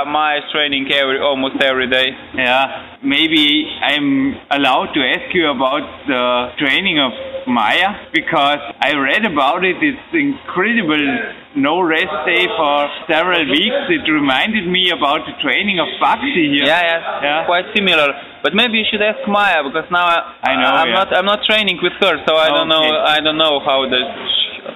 [0.05, 2.11] Maya is training every almost every day.
[2.35, 7.13] Yeah, maybe I'm allowed to ask you about the training of
[7.47, 9.77] Maya because I read about it.
[9.81, 11.07] It's incredible.
[11.55, 13.79] No rest day for several weeks.
[13.95, 16.67] It reminded me about the training of Baxi here.
[16.67, 17.47] Yeah, yeah, Yeah.
[17.47, 18.11] quite similar.
[18.45, 21.01] But maybe you should ask Maya because now I, I know, I'm yeah.
[21.01, 24.01] not I'm not training with her, so I don't know I don't know how the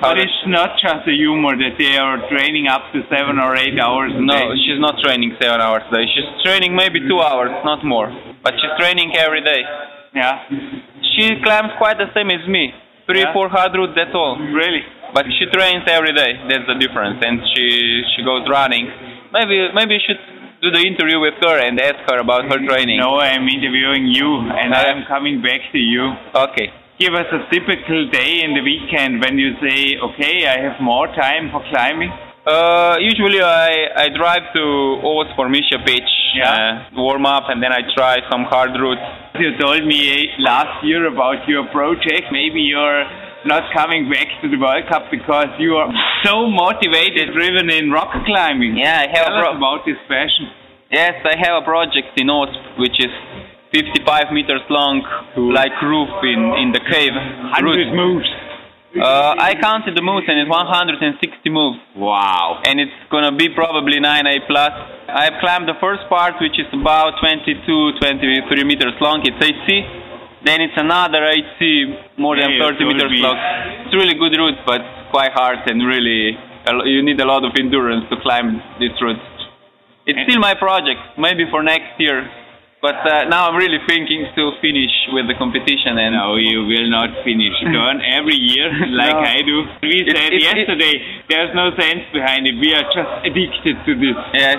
[0.00, 3.36] how But the it's not just a humor that they are training up to seven
[3.36, 6.04] or eight hours No, she's not training seven hours a day.
[6.16, 8.08] She's training maybe two hours, not more.
[8.42, 9.60] But she's training every day.
[10.16, 10.48] Yeah,
[11.12, 12.72] She climbs quite the same as me.
[13.06, 13.32] Three, Yeah.
[13.36, 14.36] four routes, that's all.
[14.40, 14.80] really.
[15.12, 16.30] But she trains every day.
[16.48, 17.20] That's the difference.
[17.24, 17.64] And she
[18.16, 18.84] she goes running.
[19.32, 20.20] Maybe maybe you should
[20.62, 22.98] do the interview with her and ask her about her training.
[22.98, 26.12] No, I'm interviewing you and Uh, I'm coming back to you.
[26.34, 26.72] Okay.
[26.98, 31.06] Give us a typical day in the weekend when you say, okay, I have more
[31.14, 32.10] time for climbing.
[32.44, 34.64] Uh, usually I, I drive to
[35.04, 36.50] Oz for Misha pitch, Yeah.
[36.50, 39.06] uh, warm up, and then I try some hard routes.
[39.38, 42.32] You told me last year about your project.
[42.32, 43.04] Maybe you're
[43.48, 45.88] not coming back to the World Cup because you are
[46.24, 48.76] so motivated, driven in rock climbing.
[48.76, 50.52] Yeah, I have Tell a us pro- about this passion.
[50.92, 53.12] Yes, I have a project in Osp, which is
[53.72, 55.04] 55 meters long,
[55.52, 57.12] like roof in, in the cave.
[57.12, 57.92] 100 Route.
[57.96, 58.28] moves.
[58.96, 61.04] Uh, I counted the moves and it's 160
[61.52, 61.76] moves.
[61.94, 62.62] Wow.
[62.64, 64.72] And it's gonna be probably 9A plus.
[65.12, 69.20] I've climbed the first part, which is about 22, 23 meters long.
[69.28, 70.07] It's 8C.
[70.44, 73.18] Then it's another 8C, more Yeah, than you 30 told meters me.
[73.18, 73.36] long.
[73.86, 76.38] It's really good route, but quite hard and really,
[76.86, 79.18] you need a lot of endurance to climb this route.
[80.06, 82.30] It's still my project, maybe for next year.
[82.80, 86.86] But uh, now I'm really thinking to finish with the competition and No, you will
[86.88, 87.50] not finish.
[87.74, 88.70] Turn every year
[89.02, 89.26] like No.
[89.34, 89.56] I do.
[89.82, 90.94] We It- said it- it- yesterday
[91.28, 92.54] there's no sense behind it.
[92.54, 94.14] We are just addicted to this.
[94.32, 94.58] Yes.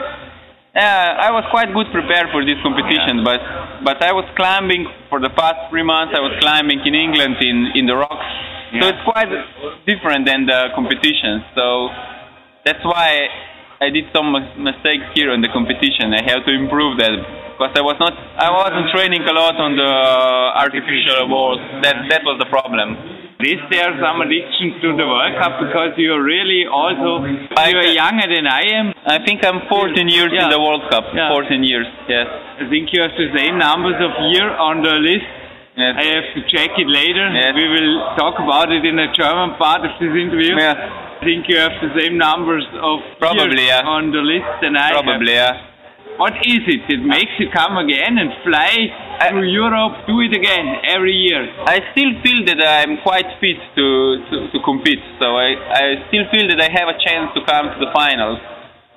[0.76, 3.42] Yeah, I was quite good prepared for this competition, but
[3.82, 6.14] but I was climbing for the past three months.
[6.14, 8.30] I was climbing in England in in the rocks,
[8.78, 9.34] so it's quite
[9.90, 11.42] different than the competition.
[11.58, 11.90] So
[12.70, 13.26] that's why
[13.82, 14.30] I did some
[14.62, 16.14] mistakes here in the competition.
[16.14, 17.18] I have to improve that
[17.58, 19.92] because I was not I wasn't training a lot on the
[20.54, 21.58] artificial walls.
[21.82, 23.19] That that was the problem.
[23.40, 28.44] Is there some addiction to the World Cup because you're really also you're younger than
[28.44, 28.92] I am?
[29.08, 30.44] I think I'm 14 years Yeah.
[30.44, 31.08] in the World Cup.
[31.16, 31.32] Yeah.
[31.32, 31.88] 14 years.
[32.12, 32.28] Yes.
[32.60, 35.24] I think you have the same numbers of year on the list.
[35.80, 35.96] Yes.
[35.96, 37.32] I have to check it later.
[37.32, 37.56] Yes.
[37.56, 40.60] We will talk about it in the German part of this interview.
[40.60, 40.76] Yeah.
[40.76, 43.88] I think you have the same numbers of Probably, years yeah.
[43.88, 45.08] on the list than I have.
[45.08, 45.32] Probably.
[45.32, 45.64] Yeah.
[46.20, 48.76] What is it that makes you come again and fly
[49.24, 51.48] I- through Europe, do it again every year?
[51.64, 53.88] I still feel that I'm quite fit to,
[54.28, 55.00] to, to compete.
[55.16, 58.36] So I, I still feel that I have a chance to come to the finals.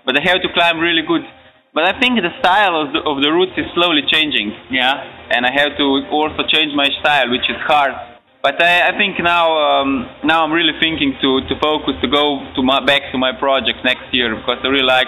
[0.02, 1.22] But I have to climb really good.
[1.70, 4.50] But I think the style of the, of the routes is slowly changing.
[4.74, 4.90] Yeah.
[5.30, 7.94] And I have to also change my style, which is hard.
[8.42, 12.42] But I, I think now um, now I'm really thinking to, to focus to go
[12.58, 15.06] to my, back to my project next year because I really like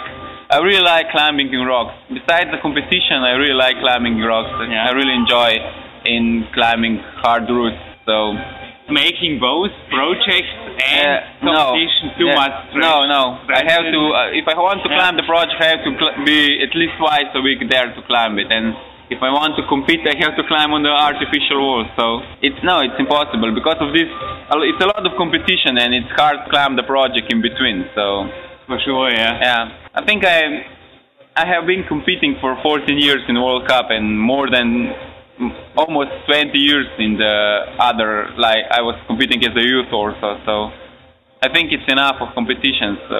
[0.55, 1.99] I really like climbing in rocks.
[2.07, 4.55] Besides the competition, I really like climbing in rocks.
[4.71, 4.87] Yeah.
[4.87, 5.51] I really enjoy
[6.07, 7.81] in climbing hard routes.
[8.07, 8.39] So
[8.85, 12.85] Making both projects and uh, no, competition too Yeah, much stress.
[12.85, 13.23] no, no.
[13.49, 14.01] I have to.
[14.13, 15.01] Uh, if I want to Yeah.
[15.01, 18.01] climb the project, I have to cl- be at least twice a week there to
[18.05, 18.53] climb it.
[18.53, 18.77] And
[19.09, 21.89] if I want to compete, I have to climb on the artificial wall.
[21.97, 22.05] So
[22.45, 24.07] it's no, it's impossible because of this.
[24.69, 27.89] It's a lot of competition, and it's hard to climb the project in between.
[27.97, 28.29] So
[28.67, 29.39] for sure, yeah.
[29.41, 29.63] yeah,
[29.95, 30.65] I think I
[31.37, 34.95] I have been competing for 14 years in World Cup and more than
[35.77, 38.31] almost 20 years in the other.
[38.39, 40.71] Like I was competing as a youth also, so
[41.43, 42.99] I think it's enough of competition.
[43.11, 43.19] So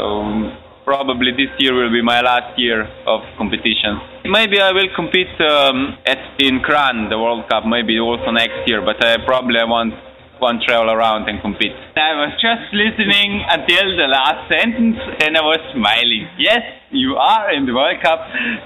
[0.85, 3.99] probably this year will be my last year of competition.
[4.25, 7.67] Maybe I will compete um, at in Kran, the World Cup.
[7.67, 9.95] Maybe also next year, but I probably I won't
[10.41, 11.73] won't travel around and compete.
[11.97, 16.27] I was just listening until the last sentence and I was smiling.
[16.39, 18.21] Yes, you are in the World Cup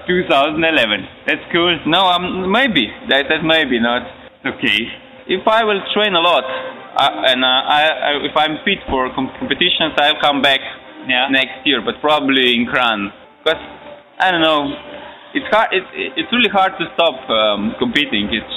[0.07, 1.27] 2011.
[1.27, 1.79] That's cool.
[1.87, 4.03] No, um, maybe that that maybe not.
[4.47, 4.79] Okay.
[5.29, 6.45] if I will train a lot
[6.97, 10.61] uh, and uh, I, I, if I'm fit for com- competitions, I'll come back
[11.09, 11.29] Yeah.
[11.31, 13.13] next year, but probably in Kran.
[13.45, 13.61] Because
[14.19, 14.73] I don't know,
[15.35, 15.69] it's hard.
[15.73, 15.85] It,
[16.17, 18.29] it's really hard to stop um, competing.
[18.33, 18.55] It's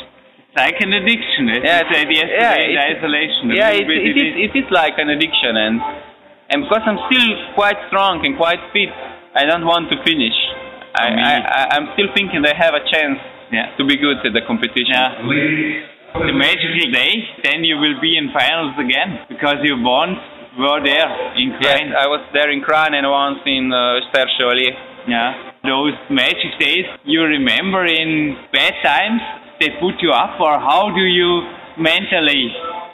[0.56, 3.43] Like an addiction, as Yeah, you said yesterday yeah, in it's- isolation.
[3.56, 5.80] Yeah, it, it, is, it is like an addiction, and
[6.52, 8.91] and because I'm still quite strong and quite fit,
[9.36, 10.36] I don't want to finish.
[10.91, 11.22] I, me.
[11.24, 13.16] I, I I'm still thinking I have a chance
[13.56, 13.72] Yeah.
[13.80, 14.91] to be good at the competition.
[14.91, 15.24] Yeah.
[16.20, 17.14] The magical day,
[17.47, 20.20] then you will be in finals again because you won.
[20.60, 21.08] were there
[21.39, 21.89] in Yes, Ukraine.
[21.95, 24.04] I was there in Kran and once in uh,
[25.08, 25.32] Yeah.
[25.64, 29.22] Those magic days you remember in bad times,
[29.62, 31.45] they put you up, or how do you
[31.78, 32.49] mentally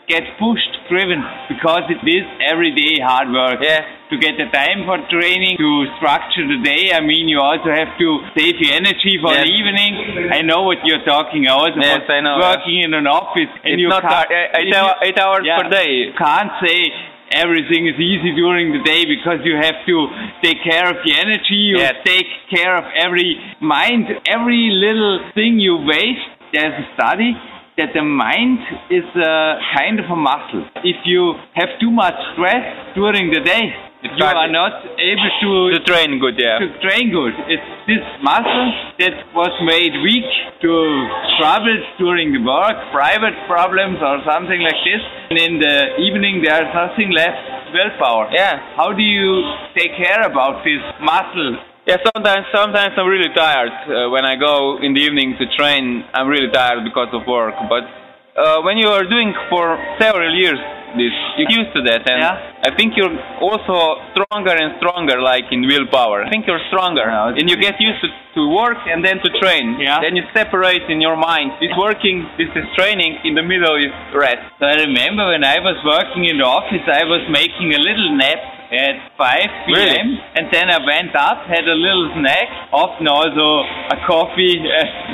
[0.07, 1.19] get pushed, driven?
[1.47, 3.59] Because it is everyday hard work.
[3.63, 3.81] Yeah.
[4.07, 6.95] To get the time for training, to structure the day.
[6.95, 8.07] I mean, you also have to
[8.39, 10.31] save your energy for the evening.
[10.31, 11.75] I know what you're talking about.
[11.75, 15.19] Yes, I know, Working in an office, and It's you not can't, Eight, hour, eight
[15.19, 15.59] hours yeah.
[15.59, 16.15] per day.
[16.15, 16.87] can't say
[17.35, 19.95] everything is easy during the day because you have to
[20.39, 21.99] take care of the energy, you Yes.
[22.07, 26.31] take care of every mind, every little thing you waste.
[26.53, 27.35] There's a study
[27.77, 28.57] that the mind
[28.89, 30.65] is a kind of a muscle.
[30.81, 33.69] If you have too much stress during the day,
[34.01, 36.57] you are not able to To train good, yeah.
[36.61, 37.33] to train good.
[37.49, 38.69] It's this muscle
[39.01, 40.29] that was made weak
[40.61, 40.71] to
[41.37, 45.01] troubles during the work, private problems or something like this.
[45.29, 47.41] And in the evening there's nothing left
[47.73, 48.29] willpower.
[48.33, 48.57] Yeah.
[48.77, 49.43] How do you
[49.77, 51.57] take care about this muscle?
[51.87, 56.03] Yeah, sometimes sometimes I'm really tired uh, when I go in the evening to train.
[56.13, 57.55] I'm really tired because of work.
[57.71, 57.87] But
[58.35, 60.59] uh, when you are doing for several years
[60.99, 62.67] this, you're used to that, and Yeah.
[62.67, 63.11] I think you're
[63.43, 63.75] also
[64.15, 66.23] stronger and stronger, like in willpower.
[66.23, 69.29] I think you're stronger, it's- and you get used to, to work and then to
[69.39, 69.79] train.
[69.79, 69.99] Yeah.
[69.99, 71.51] Then you separate in your mind.
[71.59, 73.19] This working, this is training.
[73.27, 74.43] In the middle is rest.
[74.59, 78.11] So I remember when I was working in the office, I was making a little
[78.17, 78.39] nap
[78.71, 79.73] at 5 p.m.
[79.73, 80.19] Really?
[80.35, 84.59] and then I went up, had a little snack, often also a coffee.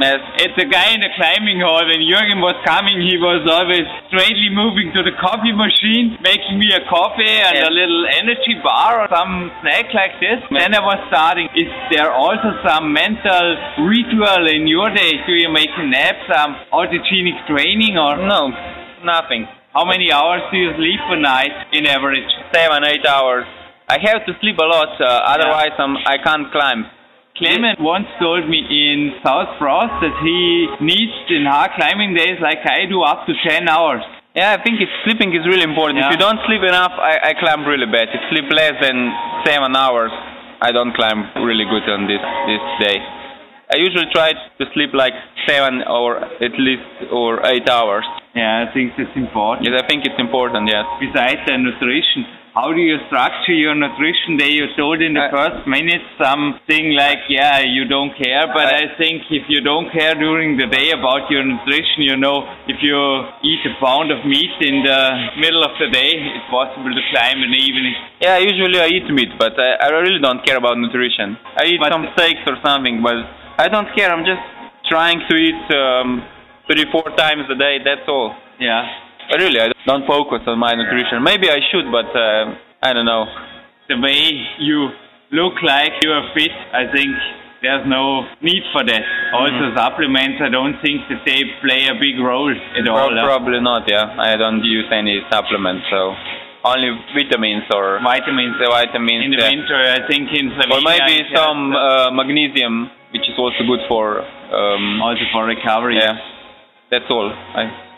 [0.03, 4.49] At the guy in the climbing hall, when Jürgen was coming, he was always straightly
[4.51, 7.69] moving to the coffee machine, making me a coffee and Yes.
[7.69, 10.41] a little energy bar or some snack like this.
[10.51, 11.47] Then I was starting.
[11.55, 13.45] Is there also some mental
[13.85, 15.13] ritual in your day?
[15.25, 18.49] Do you make a nap, some um, autogenic training, or No,
[19.03, 19.47] nothing.
[19.73, 22.29] How many hours do you sleep a night in average?
[22.53, 23.45] Seven, eight hours.
[23.89, 26.85] I have to sleep a lot, uh, otherwise I'm, I can't climb.
[27.35, 32.61] Clement once told me in South Frost that he needs in hard climbing days like
[32.61, 34.05] I do up to 10 hours.
[34.37, 35.97] Yeah, I think it's, sleeping is really important.
[35.97, 36.13] Yeah.
[36.13, 38.13] If you don't sleep enough, I, I climb really bad.
[38.13, 39.09] If sleep less than
[39.45, 40.13] seven hours,
[40.61, 42.97] I don't climb really good on this this day.
[43.71, 45.13] I usually try to sleep like
[45.47, 48.05] seven or at least or eight hours.
[48.35, 49.67] Yeah, I think that's important.
[49.69, 50.69] Yes, I think it's important.
[50.69, 50.85] Yes.
[50.99, 54.49] Besides the nutrition, how do you structure your nutrition day?
[54.53, 58.93] You told in the I- first minute something like, yeah, you don't care, but I,
[58.93, 62.77] I- think if you don't care during the day about your nutrition, you know, if
[62.81, 62.97] you
[63.41, 65.01] eat a pound of meat in the
[65.41, 67.95] middle of the day, it's possible to climb in the evening.
[68.21, 71.37] Yeah, usually I eat meat, but I, I really don't care about nutrition.
[71.57, 73.17] I eat But- some steaks or something, but
[73.57, 74.11] I don't care.
[74.11, 74.41] I'm just
[74.89, 76.23] trying to eat um,
[76.67, 77.77] three, four times a day.
[77.83, 78.35] That's all.
[78.59, 78.83] Yeah.
[79.31, 81.23] I really, I don't focus on my nutrition.
[81.23, 83.25] Maybe I should, but uh, I don't know.
[83.87, 84.19] the way
[84.59, 84.89] you
[85.31, 87.09] look like you are fit, I think
[87.61, 89.03] there's no need for that.
[89.31, 93.09] Also, supplements, I don't think that they play a big role at all.
[93.09, 93.87] Pro- probably not.
[93.87, 96.11] Yeah, I don't use any supplements, so
[96.65, 98.55] only vitamins or Vitamins.
[98.59, 99.23] the vitamins.
[99.23, 99.51] In the yeah.
[99.55, 102.91] winter, I think in or maybe some uh, magnesium,
[103.43, 104.23] also good for.
[104.23, 105.99] Um, also for recovery.
[105.99, 106.15] yeah.
[106.91, 107.27] That's all.
[107.31, 107.91] I,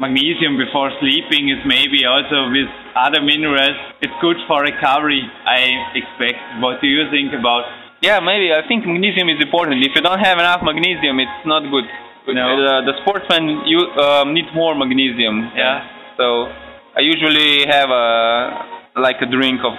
[0.00, 3.76] Magnesium before sleeping is maybe also with other minerals.
[4.00, 6.40] It's good for recovery, I expect.
[6.64, 7.68] What do you think about?
[8.00, 8.48] yeah, maybe.
[8.52, 9.84] I think magnesium is important.
[9.84, 11.84] If you don't have enough magnesium, it's not good.
[12.32, 12.48] No.
[12.48, 15.52] Uh, the sportsman you um, need more magnesium.
[15.52, 15.84] Yeah.
[16.16, 16.48] So
[16.96, 19.72] I usually have a like a drink of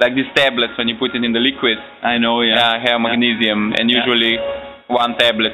[0.00, 1.78] like these tablets when you put it in the liquid.
[2.02, 2.56] I know, yeah.
[2.56, 4.38] Yeah, I have magnesium and usually
[4.88, 5.52] one tablet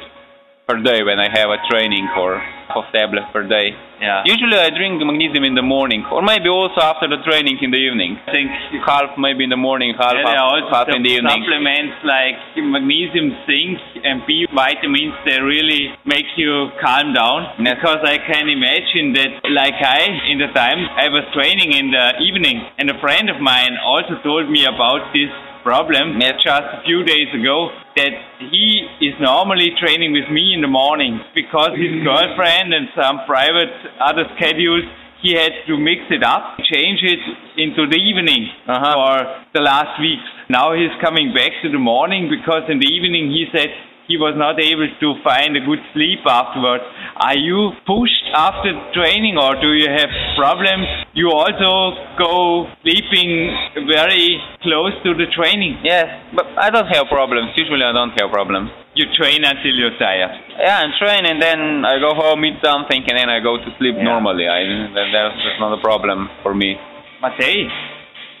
[0.67, 3.71] per day when I have a training or half tablet per day.
[4.03, 4.21] Yeah.
[4.27, 7.79] Usually I drink magnesium in the morning or maybe also after the training in the
[7.79, 8.19] evening.
[8.27, 8.51] I think
[8.83, 11.31] Half maybe in the morning, half, Yeah, half, half in the evening.
[11.39, 15.15] supplements like magnesium, zinc, and B vitamins.
[15.23, 17.79] They really make you calm down Yes.
[17.79, 22.19] because I can imagine that, like I, in the time I was training in the
[22.19, 25.31] evening, and a friend of mine also told me about this
[25.67, 27.67] problem just a few days ago
[27.99, 28.13] that
[28.55, 33.75] he is normally training with me in the morning because his girlfriend and some private
[33.99, 34.87] other schedules
[35.19, 37.19] he had to mix it up, change it
[37.57, 38.93] into the evening Uh-huh.
[38.93, 39.13] for
[39.57, 40.23] the last weeks.
[40.47, 43.67] Now he's coming back to the morning because in the evening he said
[44.07, 46.83] he was not able to find a good sleep afterwards.
[47.19, 50.07] Are you pushed after training or do you have
[50.39, 50.87] problems?
[51.11, 53.51] You also go sleeping
[53.83, 55.83] very close to the training.
[55.83, 57.51] Yes, but I don't have problems.
[57.59, 58.71] Usually I don't have problems.
[58.95, 60.31] You train until you're tired.
[60.57, 63.69] Yeah, and train and then I go home, eat something, and then I go to
[63.77, 64.07] sleep Yeah.
[64.07, 64.47] normally.
[64.47, 64.63] I
[64.95, 66.79] that's not a problem for me.
[67.21, 67.67] Matej,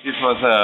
[0.05, 0.59] this was a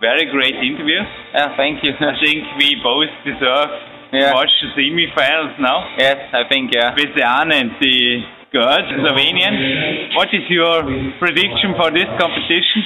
[0.00, 1.00] very great interview.
[1.34, 1.92] Yeah, thank you.
[1.98, 4.34] I think we both deserve Yeah.
[4.34, 5.88] watch the semi-finals now.
[5.96, 6.92] yes, I think yeah.
[6.94, 8.20] with the Anne and the
[8.52, 10.14] girls, Slovenian.
[10.14, 10.84] What is your
[11.18, 12.82] prediction for this competition?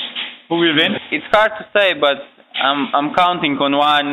[0.48, 0.94] Who will win?
[1.10, 2.22] It's hard to say, but
[2.62, 4.08] I'm I'm counting on one,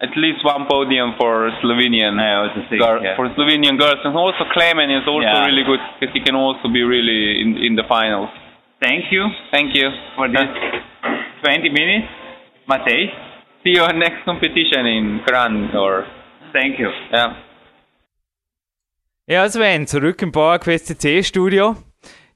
[0.00, 2.16] at least one podium for Slovenian.
[2.68, 3.16] Think, girl- yeah.
[3.20, 5.44] For Slovenian girls, and also Klemen is also Yeah.
[5.44, 8.30] really good because he can also be really in in the finals.
[8.80, 10.48] Thank you Thank you for this
[11.44, 12.08] 20 minutes.
[12.68, 13.08] Matej,
[13.62, 16.04] See you on next competition in Kran or
[16.52, 16.90] thank you.
[17.12, 17.36] yeah.
[19.28, 21.76] Ja, Sven, zurück im PowerQuest CC Studio.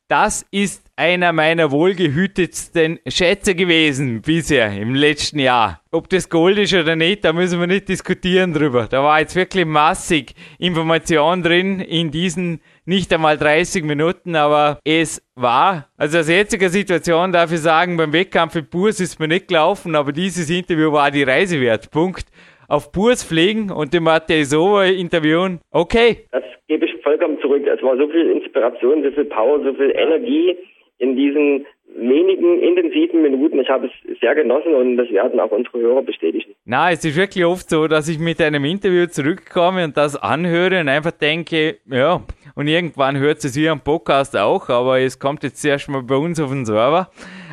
[0.08, 5.82] Das ist einer meiner wohlgehütetsten Schätze gewesen bisher im letzten Jahr.
[5.92, 8.88] Ob das Gold ist oder nicht, da müssen wir nicht diskutieren drüber.
[8.88, 15.22] Da war jetzt wirklich massig Information drin in diesen nicht einmal 30 Minuten, aber es
[15.36, 19.46] war, also aus jetziger Situation darf ich sagen, beim Wettkampf in Burs ist mir nicht
[19.46, 21.92] gelaufen, aber dieses Interview war die Reise wert.
[21.92, 22.26] Punkt.
[22.70, 25.58] Auf Burs fliegen und den Matej Sova interviewen.
[25.72, 27.66] Okay, Das gebe ich vollkommen zurück.
[27.66, 30.56] Es war so viel Inspiration, so viel Power, so viel Energie
[30.98, 31.66] in diesen
[31.96, 33.58] wenigen intensiven Minuten.
[33.58, 36.54] Ich habe es sehr genossen und das werden auch unsere Hörer bestätigen.
[36.64, 40.78] Na, es ist wirklich oft so, dass ich mit einem Interview zurückkomme und das anhöre
[40.78, 42.22] und einfach denke, ja,
[42.54, 46.14] und irgendwann hört es hier am Podcast auch, aber es kommt jetzt erst mal bei
[46.14, 47.10] uns auf den Server.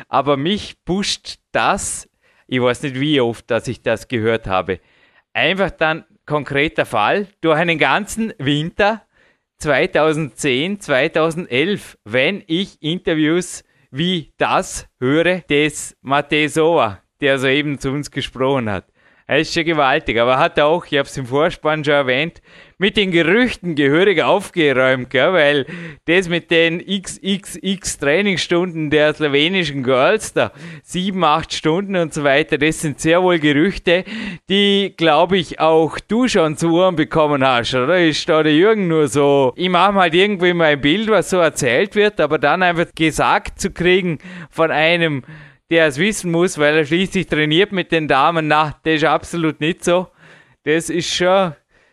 [0.08, 2.08] Aber mich pusht das,
[2.46, 4.78] ich weiß nicht wie oft, dass ich das gehört habe.
[5.38, 9.02] Einfach dann konkreter Fall durch einen ganzen Winter
[9.58, 13.62] 2010, 2011, wenn ich Interviews
[13.92, 18.86] wie das höre des Matej Sova, der soeben zu uns gesprochen hat.
[19.30, 22.40] Er ist schon gewaltig, aber hat auch, ich habe es im Vorspann schon erwähnt,
[22.78, 25.34] mit den Gerüchten gehörig aufgeräumt, gell?
[25.34, 25.66] weil
[26.06, 30.50] das mit den XXX Trainingsstunden der slowenischen Girls da,
[30.82, 34.04] sieben, acht Stunden und so weiter, das sind sehr wohl Gerüchte,
[34.48, 38.02] die, glaube ich, auch du schon zu Ohren bekommen hast, oder?
[38.02, 41.36] Ist da der Jürgen nur so, ich mache halt irgendwie mal ein Bild, was so
[41.36, 44.20] erzählt wird, aber dann einfach gesagt zu kriegen
[44.50, 45.22] von einem,
[45.70, 48.48] der es wissen muss, weil er schließlich trainiert mit den Damen.
[48.48, 50.06] Na, das ist absolut nicht so.
[50.64, 51.52] Das ist schon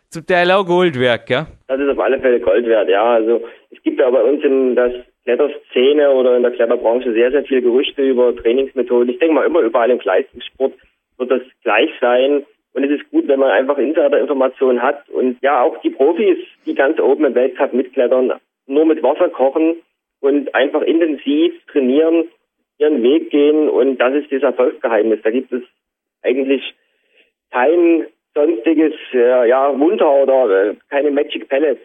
[0.09, 1.45] zum Teil auch Gold wert, gell?
[1.67, 3.03] Das ist auf alle Fälle Gold wert, ja.
[3.03, 7.43] Also es gibt ja bei uns in der Kletterszene oder in der Kletterbranche sehr, sehr
[7.43, 9.09] viele Gerüchte über Trainingsmethoden.
[9.09, 10.73] Ich denke mal immer überall im Leistungssport
[11.17, 12.45] wird das gleich sein.
[12.73, 16.75] Und es ist gut, wenn man einfach Insider-Informationen hat und ja auch die Profis, die
[16.75, 18.33] ganz oben im Weltcup mitklettern,
[18.67, 19.77] nur mit Wasser kochen
[20.19, 22.25] und einfach intensiv trainieren,
[22.77, 25.19] ihren Weg gehen und das ist das Erfolgsgeheimnis.
[25.23, 25.63] Da gibt es
[26.21, 26.75] eigentlich
[27.51, 31.81] kein sonstiges äh, ja, Wunder oder äh, keine Magic Pellets.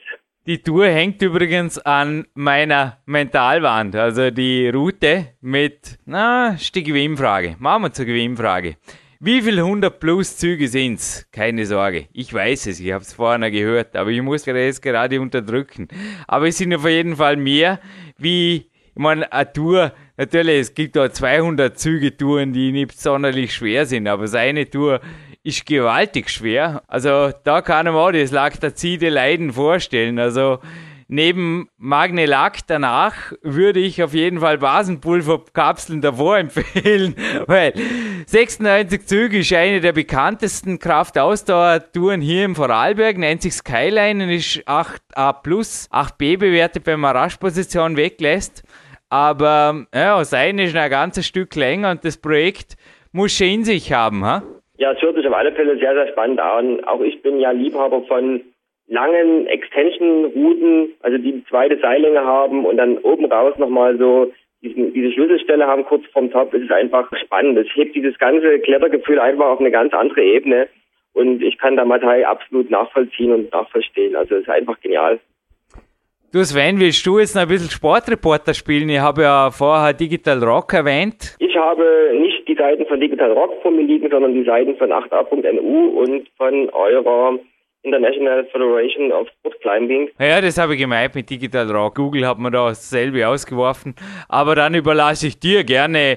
[0.46, 7.56] Die Tour hängt übrigens an meiner Mentalwand, also die Route mit, na, ist die Gewinnfrage.
[7.58, 8.76] Machen wir zur Gewinnfrage.
[9.20, 11.28] Wie viel 100 plus Züge sind's?
[11.30, 12.06] Keine Sorge.
[12.14, 15.88] Ich weiß es, ich habe es vorher gehört, aber ich muss es gerade unterdrücken.
[16.26, 17.80] Aber es sind auf jeden Fall mehr
[18.16, 23.86] wie, ich meine, eine Tour, natürlich, es gibt da 200 Züge-Touren, die nicht sonderlich schwer
[23.86, 25.00] sind, aber seine Tour
[25.42, 26.82] ist gewaltig schwer.
[26.86, 30.18] Also da kann man auch das Laktazide Leiden vorstellen.
[30.18, 30.58] Also
[31.08, 37.14] neben Magnelac danach würde ich auf jeden Fall Basenpulverkapseln davor empfehlen,
[37.46, 37.72] weil
[38.26, 44.68] 96 Züge ist eine der bekanntesten Kraftausdauertouren hier im Vorarlberg, nennt sich Skyline und ist
[44.68, 48.62] 8a plus, 8b bewertet, wenn man Raschposition weglässt.
[49.10, 52.76] Aber ja, sein ist ein ganzes Stück länger und das Projekt
[53.12, 54.42] muss schon in sich haben, ha?
[54.78, 56.82] Ja, es hört sich auf alle Fälle sehr, sehr spannend an.
[56.84, 58.40] Auch ich bin ja Liebhaber von
[58.86, 64.32] langen Extension-Routen, also die zweite Seillänge haben und dann oben raus nochmal so
[64.62, 66.52] diesen, diese Schlüsselstelle haben kurz vorm Top.
[66.54, 67.58] Es ist einfach spannend.
[67.58, 70.68] Es hebt dieses ganze Klettergefühl einfach auf eine ganz andere Ebene.
[71.12, 74.16] Und ich kann da Matai absolut nachvollziehen und nachverstehen.
[74.16, 75.18] Also es ist einfach genial.
[76.32, 78.88] Du Sven, willst du jetzt noch ein bisschen Sportreporter spielen?
[78.88, 81.34] Ich habe ja vorher Digital Rock erwähnt.
[81.40, 84.92] Ich habe nicht die Seiten von Digital Rock vor mir liegen, sondern die Seiten von
[84.92, 87.36] 8a.nu und von eurer
[87.82, 90.08] International Federation of Sport Climbing.
[90.20, 91.96] Ja, das habe ich gemeint mit Digital Rock.
[91.96, 93.96] Google hat mir da dasselbe ausgeworfen.
[94.28, 96.16] Aber dann überlasse ich dir gerne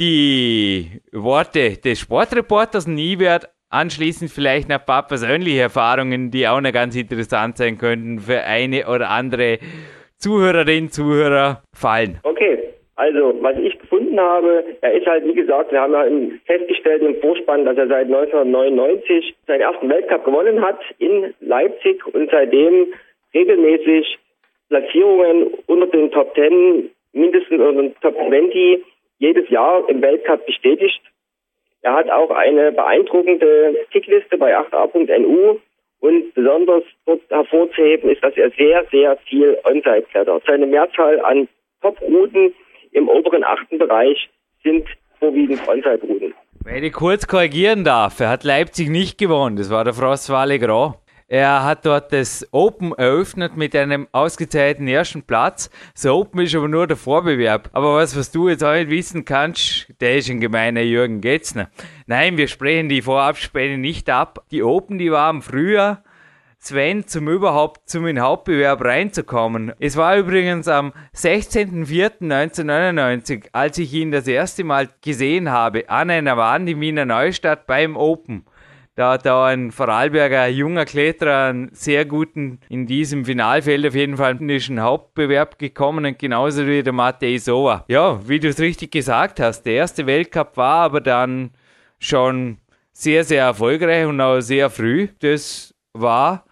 [0.00, 2.88] die Worte des Sportreporters.
[2.88, 7.76] Nie wird anschließend vielleicht noch ein paar persönliche Erfahrungen, die auch noch ganz interessant sein
[7.76, 9.58] könnten für eine oder andere
[10.16, 12.20] Zuhörerin, Zuhörer fallen.
[12.22, 12.58] Okay,
[12.96, 16.06] also was ich gefunden habe, er ist halt, wie gesagt, wir haben ja
[16.46, 22.30] festgestellt im Vorspann, dass er seit 1999 seinen ersten Weltcup gewonnen hat in Leipzig und
[22.30, 22.94] seitdem
[23.34, 24.18] regelmäßig
[24.68, 28.84] Platzierungen unter den Top 10, mindestens unter den Top 20
[29.18, 31.00] jedes Jahr im Weltcup bestätigt.
[31.84, 35.58] Er hat auch eine beeindruckende Tickliste bei 8a.nu
[36.00, 40.42] und besonders dort hervorzuheben ist, dass er sehr, sehr viel Onside klettert.
[40.46, 41.46] Seine Mehrzahl an
[41.82, 42.54] Top-Routen
[42.92, 44.30] im oberen achten Bereich
[44.62, 44.86] sind
[45.18, 46.32] vorwiegend Onside-Routen.
[46.64, 50.94] Wenn ich kurz korrigieren darf, er hat Leipzig nicht gewonnen, das war der Frostwale Grand.
[51.26, 55.70] Er hat dort das Open eröffnet mit einem ausgezeichneten ersten Platz.
[55.94, 57.70] Das Open ist aber nur der Vorbewerb.
[57.72, 61.70] Aber was, was du jetzt auch nicht wissen kannst, der ist ein gemeiner Jürgen Getzner.
[62.06, 64.44] Nein, wir sprechen die Vorabspäne nicht ab.
[64.50, 66.02] Die Open, die waren früher
[66.64, 69.74] Sven zum überhaupt zum in Hauptbewerb reinzukommen.
[69.80, 76.38] Es war übrigens am 16.04.1999, als ich ihn das erste Mal gesehen habe, an einer
[76.38, 78.46] Wand in Wiener Neustadt beim Open.
[78.96, 84.16] Da hat da ein Vorarlberger junger Kletterer einen sehr guten, in diesem Finalfeld auf jeden
[84.16, 87.84] Fall indischen Hauptbewerb gekommen und genauso wie der Matej Sova.
[87.88, 91.50] Ja, wie du es richtig gesagt hast, der erste Weltcup war aber dann
[91.98, 92.58] schon
[92.92, 95.08] sehr, sehr erfolgreich und auch sehr früh.
[95.18, 96.44] Das war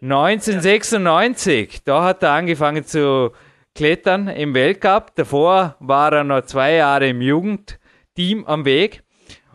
[0.00, 1.82] 1996.
[1.84, 3.32] Da hat er angefangen zu
[3.74, 5.16] klettern im Weltcup.
[5.16, 9.02] Davor war er noch zwei Jahre im Jugendteam am Weg.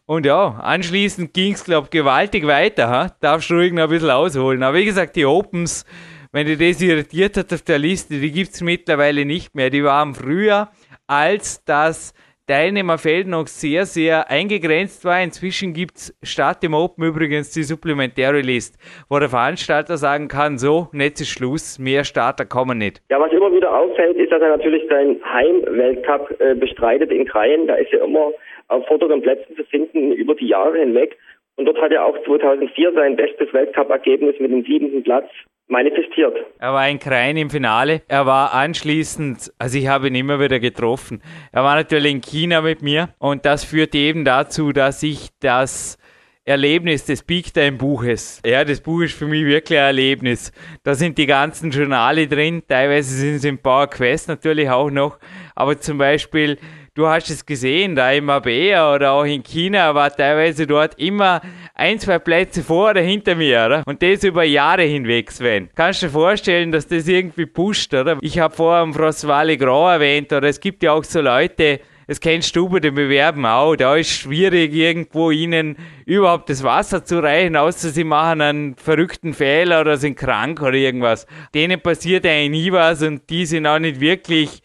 [0.05, 2.89] Und ja, anschließend ging es, glaube ich, gewaltig weiter.
[2.89, 3.07] Ha?
[3.21, 4.61] Darfst du ruhig noch ein bisschen ausholen.
[4.61, 5.85] Aber wie gesagt, die Opens,
[6.33, 9.69] wenn dir das irritiert hat auf der Liste, die gibt es mittlerweile nicht mehr.
[9.69, 10.69] Die waren früher,
[11.07, 12.13] als das
[12.47, 15.23] Teilnehmerfeld noch sehr, sehr eingegrenzt war.
[15.23, 18.77] Inzwischen gibt es statt dem Open übrigens die supplementäre List,
[19.07, 23.01] wo der Veranstalter sagen kann, so, jetzt ist Schluss, mehr Starter kommen nicht.
[23.09, 27.67] Ja, was immer wieder auffällt, ist, dass er natürlich seinen Heimweltcup äh, bestreitet in Kreien.
[27.67, 28.31] Da ist er immer
[28.73, 31.17] auf vorderen Plätzen zu finden über die Jahre hinweg.
[31.55, 35.29] Und dort hat er auch 2004 sein bestes Weltcup-Ergebnis mit dem siebten Platz
[35.67, 36.35] manifestiert.
[36.59, 38.01] Er war in Krein im Finale.
[38.07, 41.21] Er war anschließend, also ich habe ihn immer wieder getroffen.
[41.51, 45.97] Er war natürlich in China mit mir und das führte eben dazu, dass ich das
[46.45, 48.41] Erlebnis des Big Time Buches.
[48.45, 50.51] Ja, das Buch ist für mich wirklich ein Erlebnis.
[50.83, 55.19] Da sind die ganzen Journale drin, teilweise sind sie im Power Quest natürlich auch noch,
[55.55, 56.57] aber zum Beispiel
[56.95, 61.41] du hast es gesehen, da im Mabea oder auch in China war teilweise dort immer
[61.73, 63.83] ein, zwei Plätze vor oder hinter mir, oder?
[63.85, 65.69] Und das über Jahre hinweg, Sven.
[65.75, 68.17] Kannst du dir vorstellen, dass das irgendwie pusht, oder?
[68.21, 72.19] Ich habe vorher am Frostwale Grand erwähnt, oder es gibt ja auch so Leute, das
[72.19, 73.75] kennst du bei den Bewerben auch.
[73.75, 79.33] Da ist schwierig, irgendwo ihnen überhaupt das Wasser zu reichen, außer sie machen einen verrückten
[79.33, 81.25] Fehler oder sind krank oder irgendwas.
[81.55, 84.61] Denen passiert eigentlich nie was und die sind auch nicht wirklich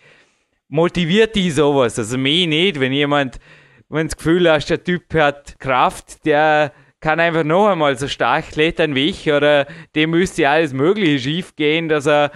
[0.68, 1.98] motiviert die sowas.
[1.98, 3.38] Also mich nicht, wenn jemand,
[3.88, 8.50] wenn das Gefühl hast, der Typ hat Kraft, der kann einfach noch einmal so stark
[8.50, 12.32] klettern wie ich oder dem müsste alles Mögliche schief gehen, dass er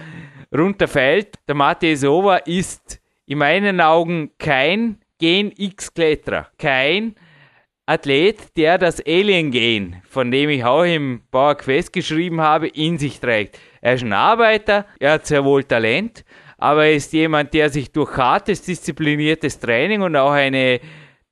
[0.55, 1.35] runterfällt.
[1.47, 7.15] Der Matej Sova ist in meinen Augen kein Gen X-Kletterer, kein
[7.85, 13.19] Athlet, der das Alien-Gen, von dem ich auch im Power Quest geschrieben habe, in sich
[13.19, 13.59] trägt.
[13.81, 16.23] Er ist ein Arbeiter, er hat sehr wohl Talent,
[16.63, 20.79] aber er ist jemand, der sich durch hartes, diszipliniertes Training und auch eine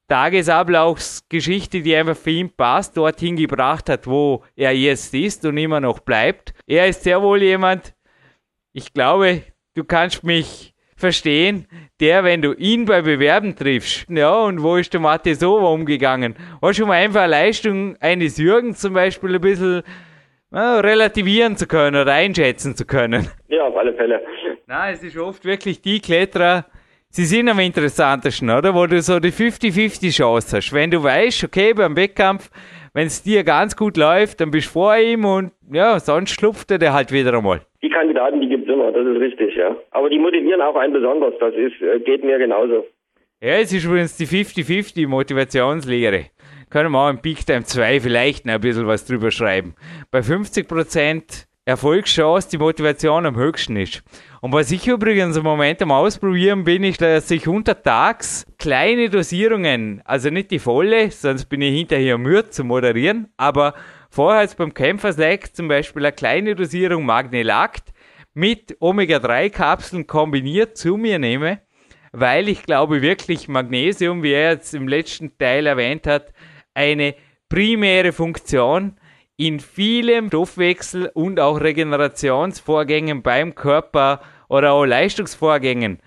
[0.09, 5.79] Tagesablaufsgeschichte, die einfach für ihn passt, dorthin gebracht hat, wo er jetzt ist und immer
[5.79, 6.53] noch bleibt.
[6.67, 7.93] Er ist sehr wohl jemand,
[8.73, 11.65] ich glaube, du kannst mich verstehen,
[12.01, 16.35] der, wenn du ihn bei Bewerben triffst, ja, und wo ist der Mathe so umgegangen?
[16.61, 19.83] Hast du mal einfach eine Leistung eines Jürgens zum Beispiel ein bisschen
[20.51, 23.29] ja, relativieren zu können oder einschätzen zu können?
[23.47, 24.21] Ja, auf alle Fälle.
[24.73, 26.63] Na, es ist oft wirklich die Kletterer,
[27.09, 28.73] sie sind am interessantesten, oder?
[28.73, 30.71] Wo du so die 50-50 Chance hast.
[30.71, 32.49] Wenn du weißt, okay, beim Wettkampf,
[32.93, 36.71] wenn es dir ganz gut läuft, dann bist du vor ihm und ja, sonst schlupft
[36.71, 37.59] er der halt wieder einmal.
[37.83, 39.75] Die Kandidaten, die gibt es immer, das ist richtig, ja.
[39.91, 42.85] Aber die motivieren auch einen besonders, das ist, äh, geht mir genauso.
[43.41, 46.27] Ja, es ist übrigens die 50-50 Motivationslehre.
[46.69, 49.75] Können wir auch im Peak Time 2 vielleicht noch ein bisschen was drüber schreiben.
[50.11, 54.01] Bei 50% Erfolgschance die Motivation am höchsten ist.
[54.41, 60.01] Und was ich übrigens im Moment am Ausprobieren bin, ist, dass ich untertags kleine Dosierungen,
[60.03, 63.75] also nicht die volle, sonst bin ich hinterher müde zu moderieren, aber
[64.09, 67.93] vorher jetzt beim Kämpferslack zum Beispiel eine kleine Dosierung Magnelakt
[68.33, 71.61] mit Omega-3-Kapseln kombiniert zu mir nehme,
[72.11, 76.33] weil ich glaube wirklich Magnesium, wie er jetzt im letzten Teil erwähnt hat,
[76.73, 77.13] eine
[77.49, 78.95] primäre Funktion
[79.41, 85.97] in vielem Stoffwechsel und auch Regenerationsvorgängen beim Körper oder auch Leistungsvorgängen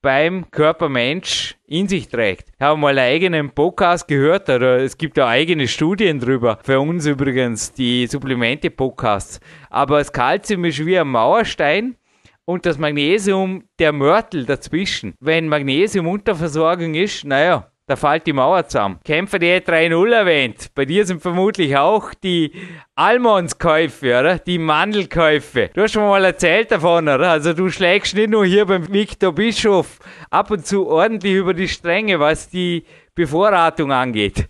[0.00, 2.50] beim Körpermensch in sich trägt.
[2.56, 6.60] Ich habe mal einen eigenen Podcast gehört, oder es gibt ja eigene Studien drüber.
[6.62, 9.40] Für uns übrigens die Supplemente-Podcasts.
[9.70, 11.96] Aber das Kalzium ist wie ein Mauerstein
[12.44, 15.14] und das Magnesium der Mörtel dazwischen.
[15.18, 18.98] Wenn Magnesium-Unterversorgung ist, naja, da fällt die Mauer zusammen.
[19.04, 20.70] Kämpfer die 3-0 erwähnt.
[20.74, 22.52] Bei dir sind vermutlich auch die
[22.94, 24.38] Almondskäufe, oder?
[24.38, 25.68] Die Mandelkäufe.
[25.74, 27.30] Du hast schon mal erzählt davon, oder?
[27.30, 29.98] Also du schlägst nicht nur hier beim Viktor Bischof
[30.30, 34.48] ab und zu ordentlich über die Stränge, was die Bevorratung angeht.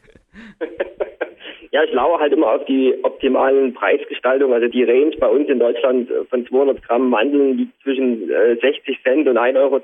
[1.75, 4.55] Ja, ich lauere halt immer auf die optimalen Preisgestaltungen.
[4.55, 9.27] Also die Range bei uns in Deutschland von 200 Gramm Mandeln liegt zwischen 60 Cent
[9.27, 9.81] und 1,20 Euro.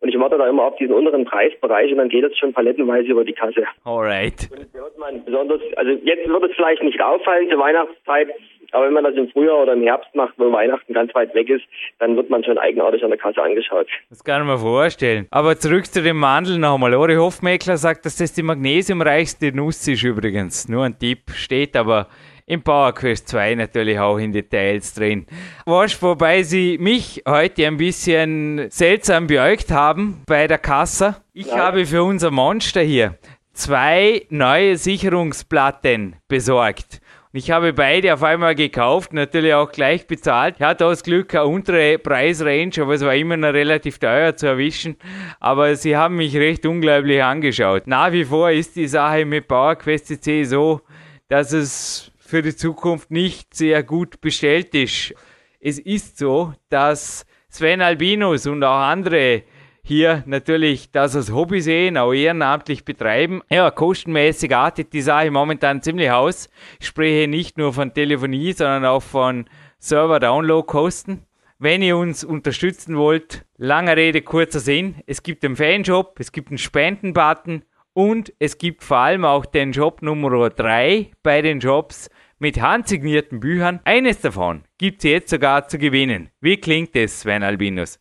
[0.00, 3.08] Und ich warte da immer auf diesen unteren Preisbereich und dann geht es schon palettenweise
[3.08, 3.64] über die Kasse.
[3.84, 4.48] Alright.
[4.50, 8.28] Und wird man besonders, also jetzt wird es vielleicht nicht auffallen zur Weihnachtszeit,
[8.72, 11.50] aber wenn man das im Frühjahr oder im Herbst macht, wo Weihnachten ganz weit weg
[11.50, 11.64] ist,
[11.98, 13.88] dann wird man schon eigenartig an der Kasse angeschaut.
[14.08, 15.26] Das kann man vorstellen.
[15.30, 16.94] Aber zurück zu dem Mandel nochmal.
[16.94, 20.68] Ori Hofmeckler sagt, dass das die magnesiumreichste Nuss ist übrigens.
[20.68, 22.06] Nur ein Tipp steht aber
[22.50, 25.24] im Power Quest 2 natürlich auch in Details drin.
[25.66, 31.16] Was, wobei sie mich heute ein bisschen seltsam beäugt haben bei der Kasse.
[31.32, 31.58] Ich ja.
[31.58, 33.16] habe für unser Monster hier
[33.52, 37.00] zwei neue Sicherungsplatten besorgt.
[37.32, 40.56] Und ich habe beide auf einmal gekauft, natürlich auch gleich bezahlt.
[40.58, 44.48] Ich hatte aus Glück eine untere Preisrange, aber es war immer noch relativ teuer zu
[44.48, 44.96] erwischen.
[45.38, 47.86] Aber sie haben mich recht unglaublich angeschaut.
[47.86, 50.80] Nach wie vor ist die Sache mit PowerQuest C so,
[51.28, 55.14] dass es für die Zukunft nicht sehr gut bestellt ist.
[55.58, 59.42] Es ist so, dass Sven Albinus und auch andere
[59.82, 63.42] hier natürlich das als Hobby sehen, auch ehrenamtlich betreiben.
[63.50, 66.48] Ja, kostenmäßig artet die Sache momentan ziemlich aus.
[66.78, 69.46] Ich spreche nicht nur von Telefonie, sondern auch von
[69.80, 71.26] Server-Download-Kosten.
[71.58, 74.94] Wenn ihr uns unterstützen wollt, lange Rede, kurzer Sinn.
[75.06, 79.72] Es gibt einen Fanshop, es gibt einen Spenden-Button und es gibt vor allem auch den
[79.72, 82.08] Job Nummer 3 bei den Jobs
[82.40, 83.80] mit handsignierten Büchern.
[83.84, 86.30] Eines davon gibt es jetzt sogar zu gewinnen.
[86.40, 88.00] Wie klingt es, Sven Albinus?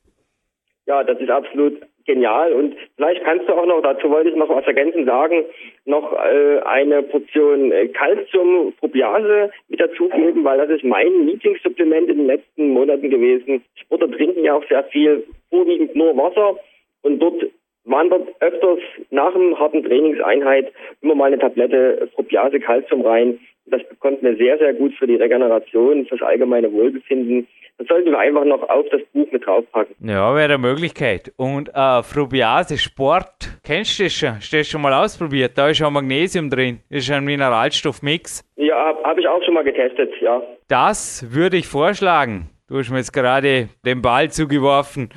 [0.87, 4.49] Ja, das ist absolut genial und vielleicht kannst du auch noch, dazu wollte ich noch
[4.49, 5.43] was ergänzend sagen,
[5.85, 12.17] noch äh, eine Portion äh, Calcium Probiase mit dazugeben, weil das ist mein Lieblingssupplement in
[12.17, 13.63] den letzten Monaten gewesen.
[13.75, 16.57] Sportler trinken ja auch sehr viel, vorwiegend nur Wasser
[17.03, 17.43] und dort
[17.85, 18.79] wandert öfters
[19.11, 20.71] nach einem harten Trainingseinheit
[21.01, 23.39] immer mal eine Tablette Propiase Calcium rein.
[23.72, 27.47] Das bekommt mir sehr, sehr gut für die Regeneration, fürs allgemeine Wohlbefinden.
[27.78, 29.95] Das sollten wir einfach noch auf das Buch mit draufpacken.
[30.01, 31.32] Ja, wäre eine Möglichkeit.
[31.38, 34.36] Und äh, Frubiase Sport, kennst du das schon?
[34.36, 35.57] Hast du das schon mal ausprobiert?
[35.57, 36.80] Da ist auch Magnesium drin.
[36.89, 38.43] Das ist ein Mineralstoffmix.
[38.57, 40.41] Ja, habe hab ich auch schon mal getestet, ja.
[40.67, 42.49] Das würde ich vorschlagen.
[42.67, 45.09] Du hast mir jetzt gerade den Ball zugeworfen.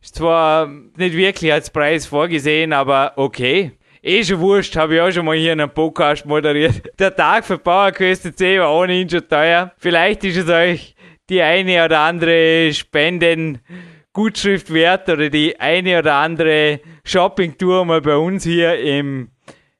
[0.00, 3.72] Ist zwar nicht wirklich als Preis vorgesehen, aber okay.
[4.06, 6.82] Eh schon wurscht, habe ich auch schon mal hier in einem Podcast moderiert.
[6.98, 9.72] Der Tag für PowerQuest C war ohnehin schon teuer.
[9.78, 10.94] Vielleicht ist es euch
[11.30, 13.60] die eine oder andere Spenden
[14.12, 19.30] Gutschrift wert oder die eine oder andere Shoppingtour mal bei uns hier im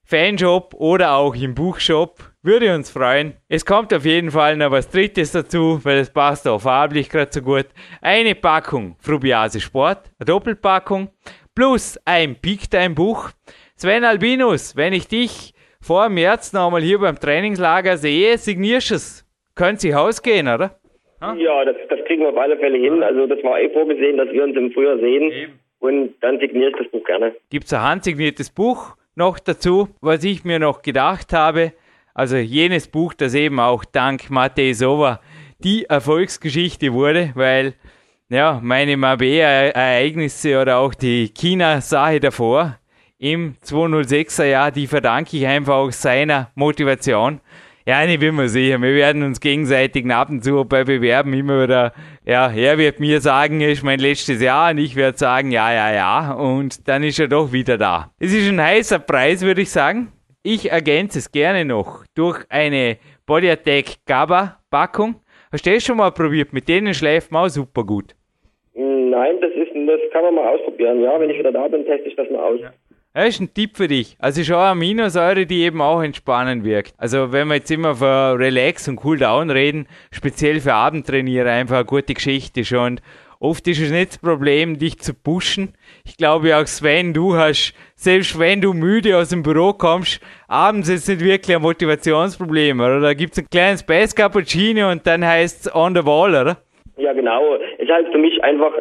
[0.04, 2.32] Fanshop oder auch im Buchshop.
[2.42, 3.34] Würde uns freuen.
[3.48, 7.30] Es kommt auf jeden Fall noch was Drittes dazu, weil es passt auch farblich gerade
[7.30, 7.66] so gut.
[8.00, 11.10] Eine Packung Frubiase Sport, eine Doppelpackung,
[11.54, 13.30] plus ein Peak Time Buch.
[13.76, 19.26] Sven Albinus, wenn ich dich vor März nochmal hier beim Trainingslager sehe, signierst du es.
[19.56, 20.78] Können Sie ausgehen, oder?
[21.20, 23.02] Ja, das, das kriegen wir auf alle Fälle hin.
[23.02, 25.30] Also das war eh vorgesehen, dass wir uns im Frühjahr sehen.
[25.30, 25.60] Eben.
[25.80, 27.34] Und dann signiere ich das Buch gerne.
[27.50, 31.72] Gibt es ein handsigniertes Buch noch dazu, was ich mir noch gedacht habe.
[32.14, 35.20] Also jenes Buch, das eben auch dank Matej Sova
[35.58, 37.74] die Erfolgsgeschichte wurde, weil
[38.28, 42.78] ja, meine Mabea-Ereignisse oder auch die China-Sache davor
[43.18, 47.40] im 206er Jahr, die verdanke ich einfach auch seiner Motivation.
[47.86, 51.62] Ja, ich bin mir sicher, wir werden uns gegenseitig ab und zu bei Bewerben immer
[51.64, 51.92] wieder,
[52.24, 55.70] ja, er wird mir sagen, es ist mein letztes Jahr und ich werde sagen, ja,
[55.70, 58.10] ja, ja, und dann ist er doch wieder da.
[58.18, 60.12] Es ist ein heißer Preis, würde ich sagen.
[60.42, 62.96] Ich ergänze es gerne noch durch eine
[63.26, 65.16] Body Attack GABA Packung.
[65.52, 66.52] Hast du das schon mal probiert?
[66.52, 68.14] Mit denen schläft man auch super gut.
[68.74, 71.00] Nein, das ist, das kann man mal ausprobieren.
[71.00, 72.60] Ja, wenn ich wieder da bin, teste ich das mal aus.
[73.16, 74.16] Das ist ein Tipp für dich.
[74.18, 76.94] Also schon eine Aminosäure, die eben auch entspannend wirkt.
[76.98, 81.76] Also wenn wir jetzt immer von Relax und Cool Down reden, speziell für Abendtrainierer einfach
[81.76, 83.00] eine gute Geschichte schon.
[83.38, 85.74] Oft ist es nicht das Problem, dich zu pushen.
[86.04, 90.88] Ich glaube auch Sven, du hast, selbst wenn du müde aus dem Büro kommst, abends
[90.88, 92.98] ist nicht wirklich ein Motivationsproblem, oder?
[92.98, 96.56] Da gibt es ein kleines Space Cappuccino und dann heißt es on the wall, oder?
[96.96, 97.54] Ja, genau.
[97.78, 98.72] Es ist halt für mich einfach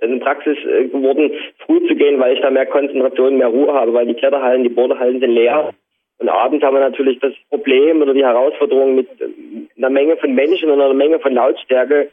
[0.00, 1.32] eine Praxis äh, geworden,
[1.66, 4.68] früh zu gehen, weil ich da mehr Konzentration, mehr Ruhe habe, weil die Kletterhallen, die
[4.68, 5.74] Borderhallen sind leer.
[6.18, 9.26] Und abends haben wir natürlich das Problem oder die Herausforderung mit äh,
[9.76, 12.10] einer Menge von Menschen und einer Menge von Lautstärke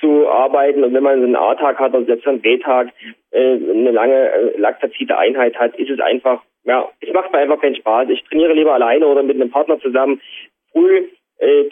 [0.00, 0.84] zu arbeiten.
[0.84, 2.88] Und wenn man so einen A-Tag hat oder selbst einen B-Tag,
[3.30, 7.60] äh, eine lange äh, laktazide Einheit hat, ist es einfach, ja, es macht mir einfach
[7.60, 8.08] keinen Spaß.
[8.10, 10.20] Ich trainiere lieber alleine oder mit einem Partner zusammen
[10.72, 11.04] früh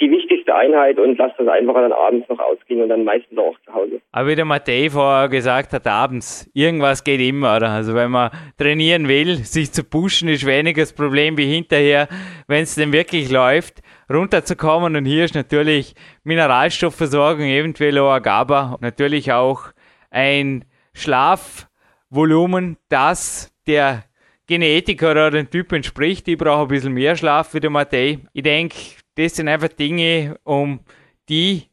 [0.00, 3.54] die wichtigste Einheit und lasse das einfach dann abends noch ausgehen und dann meistens auch
[3.64, 4.00] zu Hause.
[4.10, 7.70] Aber wie der Matej vorher gesagt hat, abends, irgendwas geht immer, oder?
[7.70, 12.08] Also wenn man trainieren will, sich zu pushen, ist weniger das Problem wie hinterher,
[12.48, 13.80] wenn es denn wirklich läuft,
[14.12, 14.96] runterzukommen.
[14.96, 15.94] Und hier ist natürlich
[16.24, 19.66] Mineralstoffversorgung, eventuell auch GABA, natürlich auch
[20.10, 20.64] ein
[20.94, 24.02] Schlafvolumen, das der
[24.48, 26.26] Genetik oder den Typ entspricht.
[26.26, 28.18] Ich brauche ein bisschen mehr Schlaf wie der Matej.
[28.32, 28.74] Ich denke,
[29.16, 30.80] das sind einfach Dinge, um
[31.28, 31.64] die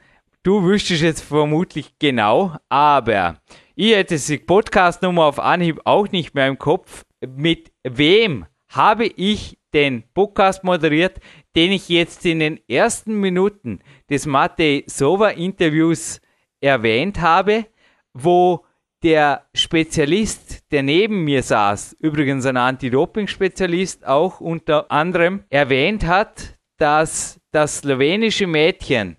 [0.42, 3.38] du wüsstest jetzt vermutlich genau, aber
[3.74, 7.04] ich hätte die Podcast-Nummer auf Anhieb auch nicht mehr im Kopf.
[7.26, 11.18] Mit wem habe ich den Podcast moderiert,
[11.56, 16.20] den ich jetzt in den ersten Minuten des Matej Sova Interviews
[16.60, 17.66] erwähnt habe,
[18.12, 18.64] wo
[19.02, 27.40] der Spezialist, der neben mir saß, übrigens ein Anti-Doping-Spezialist auch unter anderem, erwähnt hat, dass
[27.52, 29.16] das slowenische Mädchen,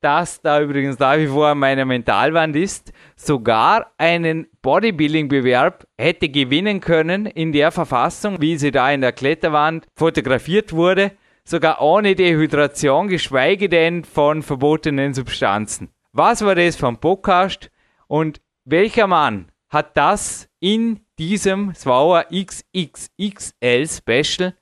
[0.00, 6.80] das da übrigens nach wie vor an meiner Mentalwand ist, sogar einen Bodybuilding-Bewerb hätte gewinnen
[6.80, 11.12] können in der Verfassung, wie sie da in der Kletterwand fotografiert wurde,
[11.44, 15.90] sogar ohne Dehydration, geschweige denn von verbotenen Substanzen.
[16.12, 17.70] Was war das vom Podcast
[18.08, 24.54] und welcher Mann hat das in diesem Swauer XXXL Special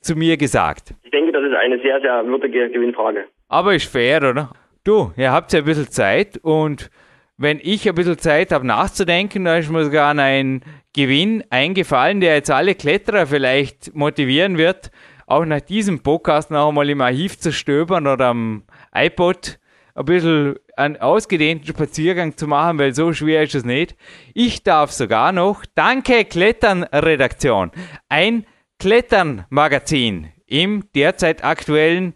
[0.00, 0.94] zu mir gesagt?
[1.02, 3.26] Ich denke, das ist eine sehr, sehr würdige Gewinnfrage.
[3.48, 4.50] Aber ist fair, oder?
[4.84, 6.90] Du, ihr habt ja ein bisschen Zeit und
[7.38, 10.60] wenn ich ein bisschen Zeit habe nachzudenken, da ist mir sogar ein
[10.92, 14.90] Gewinn eingefallen, der jetzt alle Kletterer vielleicht motivieren wird,
[15.26, 18.64] auch nach diesem Podcast noch einmal im Archiv zu stöbern oder am
[18.94, 19.58] iPod
[19.94, 23.96] ein bisschen einen ausgedehnten Spaziergang zu machen, weil so schwer ist es nicht.
[24.34, 27.70] Ich darf sogar noch, danke Klettern-Redaktion,
[28.10, 28.44] ein
[28.78, 32.12] Klettern-Magazin im derzeit aktuellen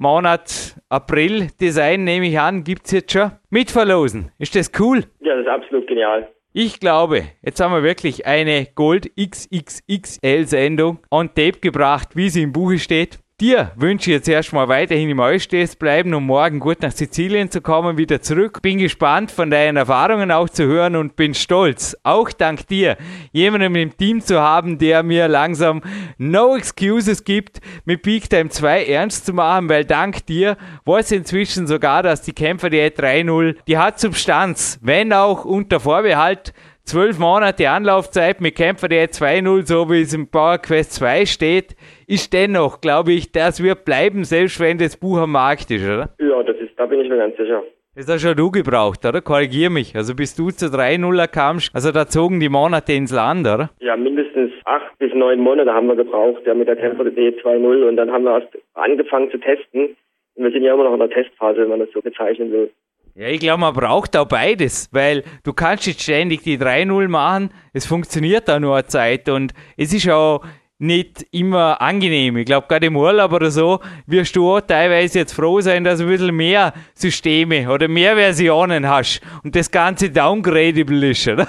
[0.00, 3.32] Monat April Design, nehme ich an, gibt es jetzt schon.
[3.50, 4.32] Mitverlosen.
[4.38, 5.04] Ist das cool?
[5.20, 6.26] Ja, das ist absolut genial.
[6.54, 12.44] Ich glaube, jetzt haben wir wirklich eine Gold XXXL Sendung on Tape gebracht, wie sie
[12.44, 13.18] im Buche steht.
[13.40, 17.62] Dir wünsche ich jetzt erstmal weiterhin im Eustehst bleiben, um morgen gut nach Sizilien zu
[17.62, 18.60] kommen, wieder zurück.
[18.60, 22.98] Bin gespannt, von deinen Erfahrungen auch zu hören und bin stolz, auch dank dir,
[23.32, 25.80] jemanden im Team zu haben, der mir langsam
[26.18, 31.66] no excuses gibt, mit Peak Time 2 ernst zu machen, weil dank dir weiß inzwischen
[31.66, 36.52] sogar, dass die Kämpfer die 3.0, die hat Substanz, wenn auch unter Vorbehalt
[36.84, 41.76] zwölf Monate Anlaufzeit mit Kämpfer der 2-0, so wie es im Power Quest 2 steht,
[42.10, 46.08] ist dennoch, glaube ich, das wird bleiben, selbst wenn das Buch am Markt ist, oder?
[46.18, 47.62] Ja, das ist, da bin ich mir ganz sicher.
[47.94, 49.20] Das hast schon du gebraucht, oder?
[49.20, 49.94] Korrigier mich.
[49.94, 53.70] Also bis du zu 3-0 kamst, also da zogen die Monate ins Land, oder?
[53.78, 57.88] Ja, mindestens acht bis neun Monate haben wir gebraucht, ja, mit der Kämpfer D 2-0
[57.88, 59.96] und dann haben wir erst angefangen zu testen.
[60.34, 62.70] Und wir sind ja immer noch in der Testphase, wenn man das so bezeichnen will.
[63.14, 67.50] Ja, ich glaube, man braucht auch beides, weil du kannst jetzt ständig die 3-0 machen,
[67.72, 70.42] es funktioniert auch nur eine Zeit und es ist auch
[70.80, 72.38] nicht immer angenehm.
[72.38, 75.98] Ich glaube, gerade im Urlaub oder so wirst du auch teilweise jetzt froh sein, dass
[75.98, 81.46] du ein bisschen mehr Systeme oder mehr Versionen hast und das Ganze downgradable ist, oder?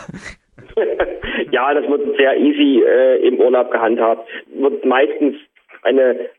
[1.51, 4.27] ja, das wird sehr easy äh, im Urlaub gehandhabt.
[4.53, 5.35] Wird meistens
[5.83, 6.29] eine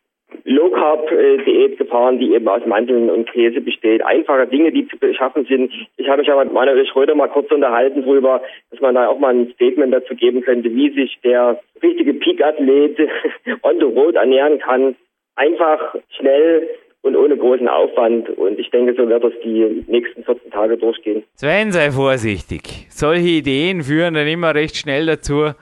[0.45, 4.05] Low-Carb-Diät gefahren, die eben aus Mandeln und Käse besteht.
[4.05, 5.73] Einfache Dinge, die zu beschaffen sind.
[5.97, 9.19] Ich habe mich ja mit Manuel Schröder mal kurz unterhalten darüber, dass man da auch
[9.19, 12.99] mal ein Statement dazu geben könnte, wie sich der richtige Peak-Athlet
[13.63, 14.97] on the road ernähren kann.
[15.37, 16.69] Einfach, schnell
[17.03, 18.31] und ohne großen Aufwand.
[18.31, 21.25] Und ich denke, so wird es die nächsten 14 Tage durchgehen.
[21.35, 22.87] Sven, sei vorsichtig.
[22.91, 25.53] Solche Ideen führen dann immer recht schnell dazu,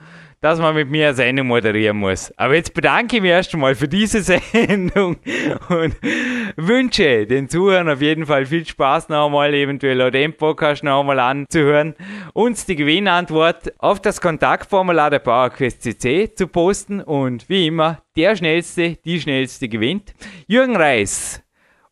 [0.41, 2.33] dass man mit mir eine Sendung moderieren muss.
[2.35, 5.17] Aber jetzt bedanke ich mich erst einmal für diese Sendung
[5.69, 5.95] und
[6.55, 11.01] wünsche den Zuhörern auf jeden Fall viel Spaß noch einmal, eventuell auch den Podcast noch
[11.01, 11.95] einmal anzuhören,
[12.33, 18.35] uns die Gewinnantwort auf das Kontaktformular der PowerQuest CC zu posten und wie immer, der
[18.35, 20.15] Schnellste, die Schnellste gewinnt.
[20.47, 21.43] Jürgen Reis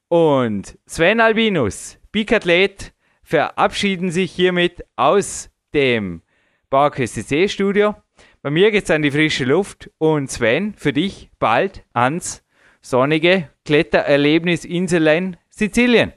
[0.08, 6.24] und Sven Albinus, Peak-Athlet, verabschieden sich hiermit aus dem
[6.72, 7.96] PowerQuest CC Studio.
[8.42, 12.48] Bei mir geht's an die frische Luft und Sven, für dich bald ans
[12.82, 16.14] sonnige Klettererlebnis Inselein Sizilien.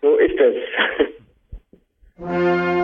[0.00, 0.54] So ist es.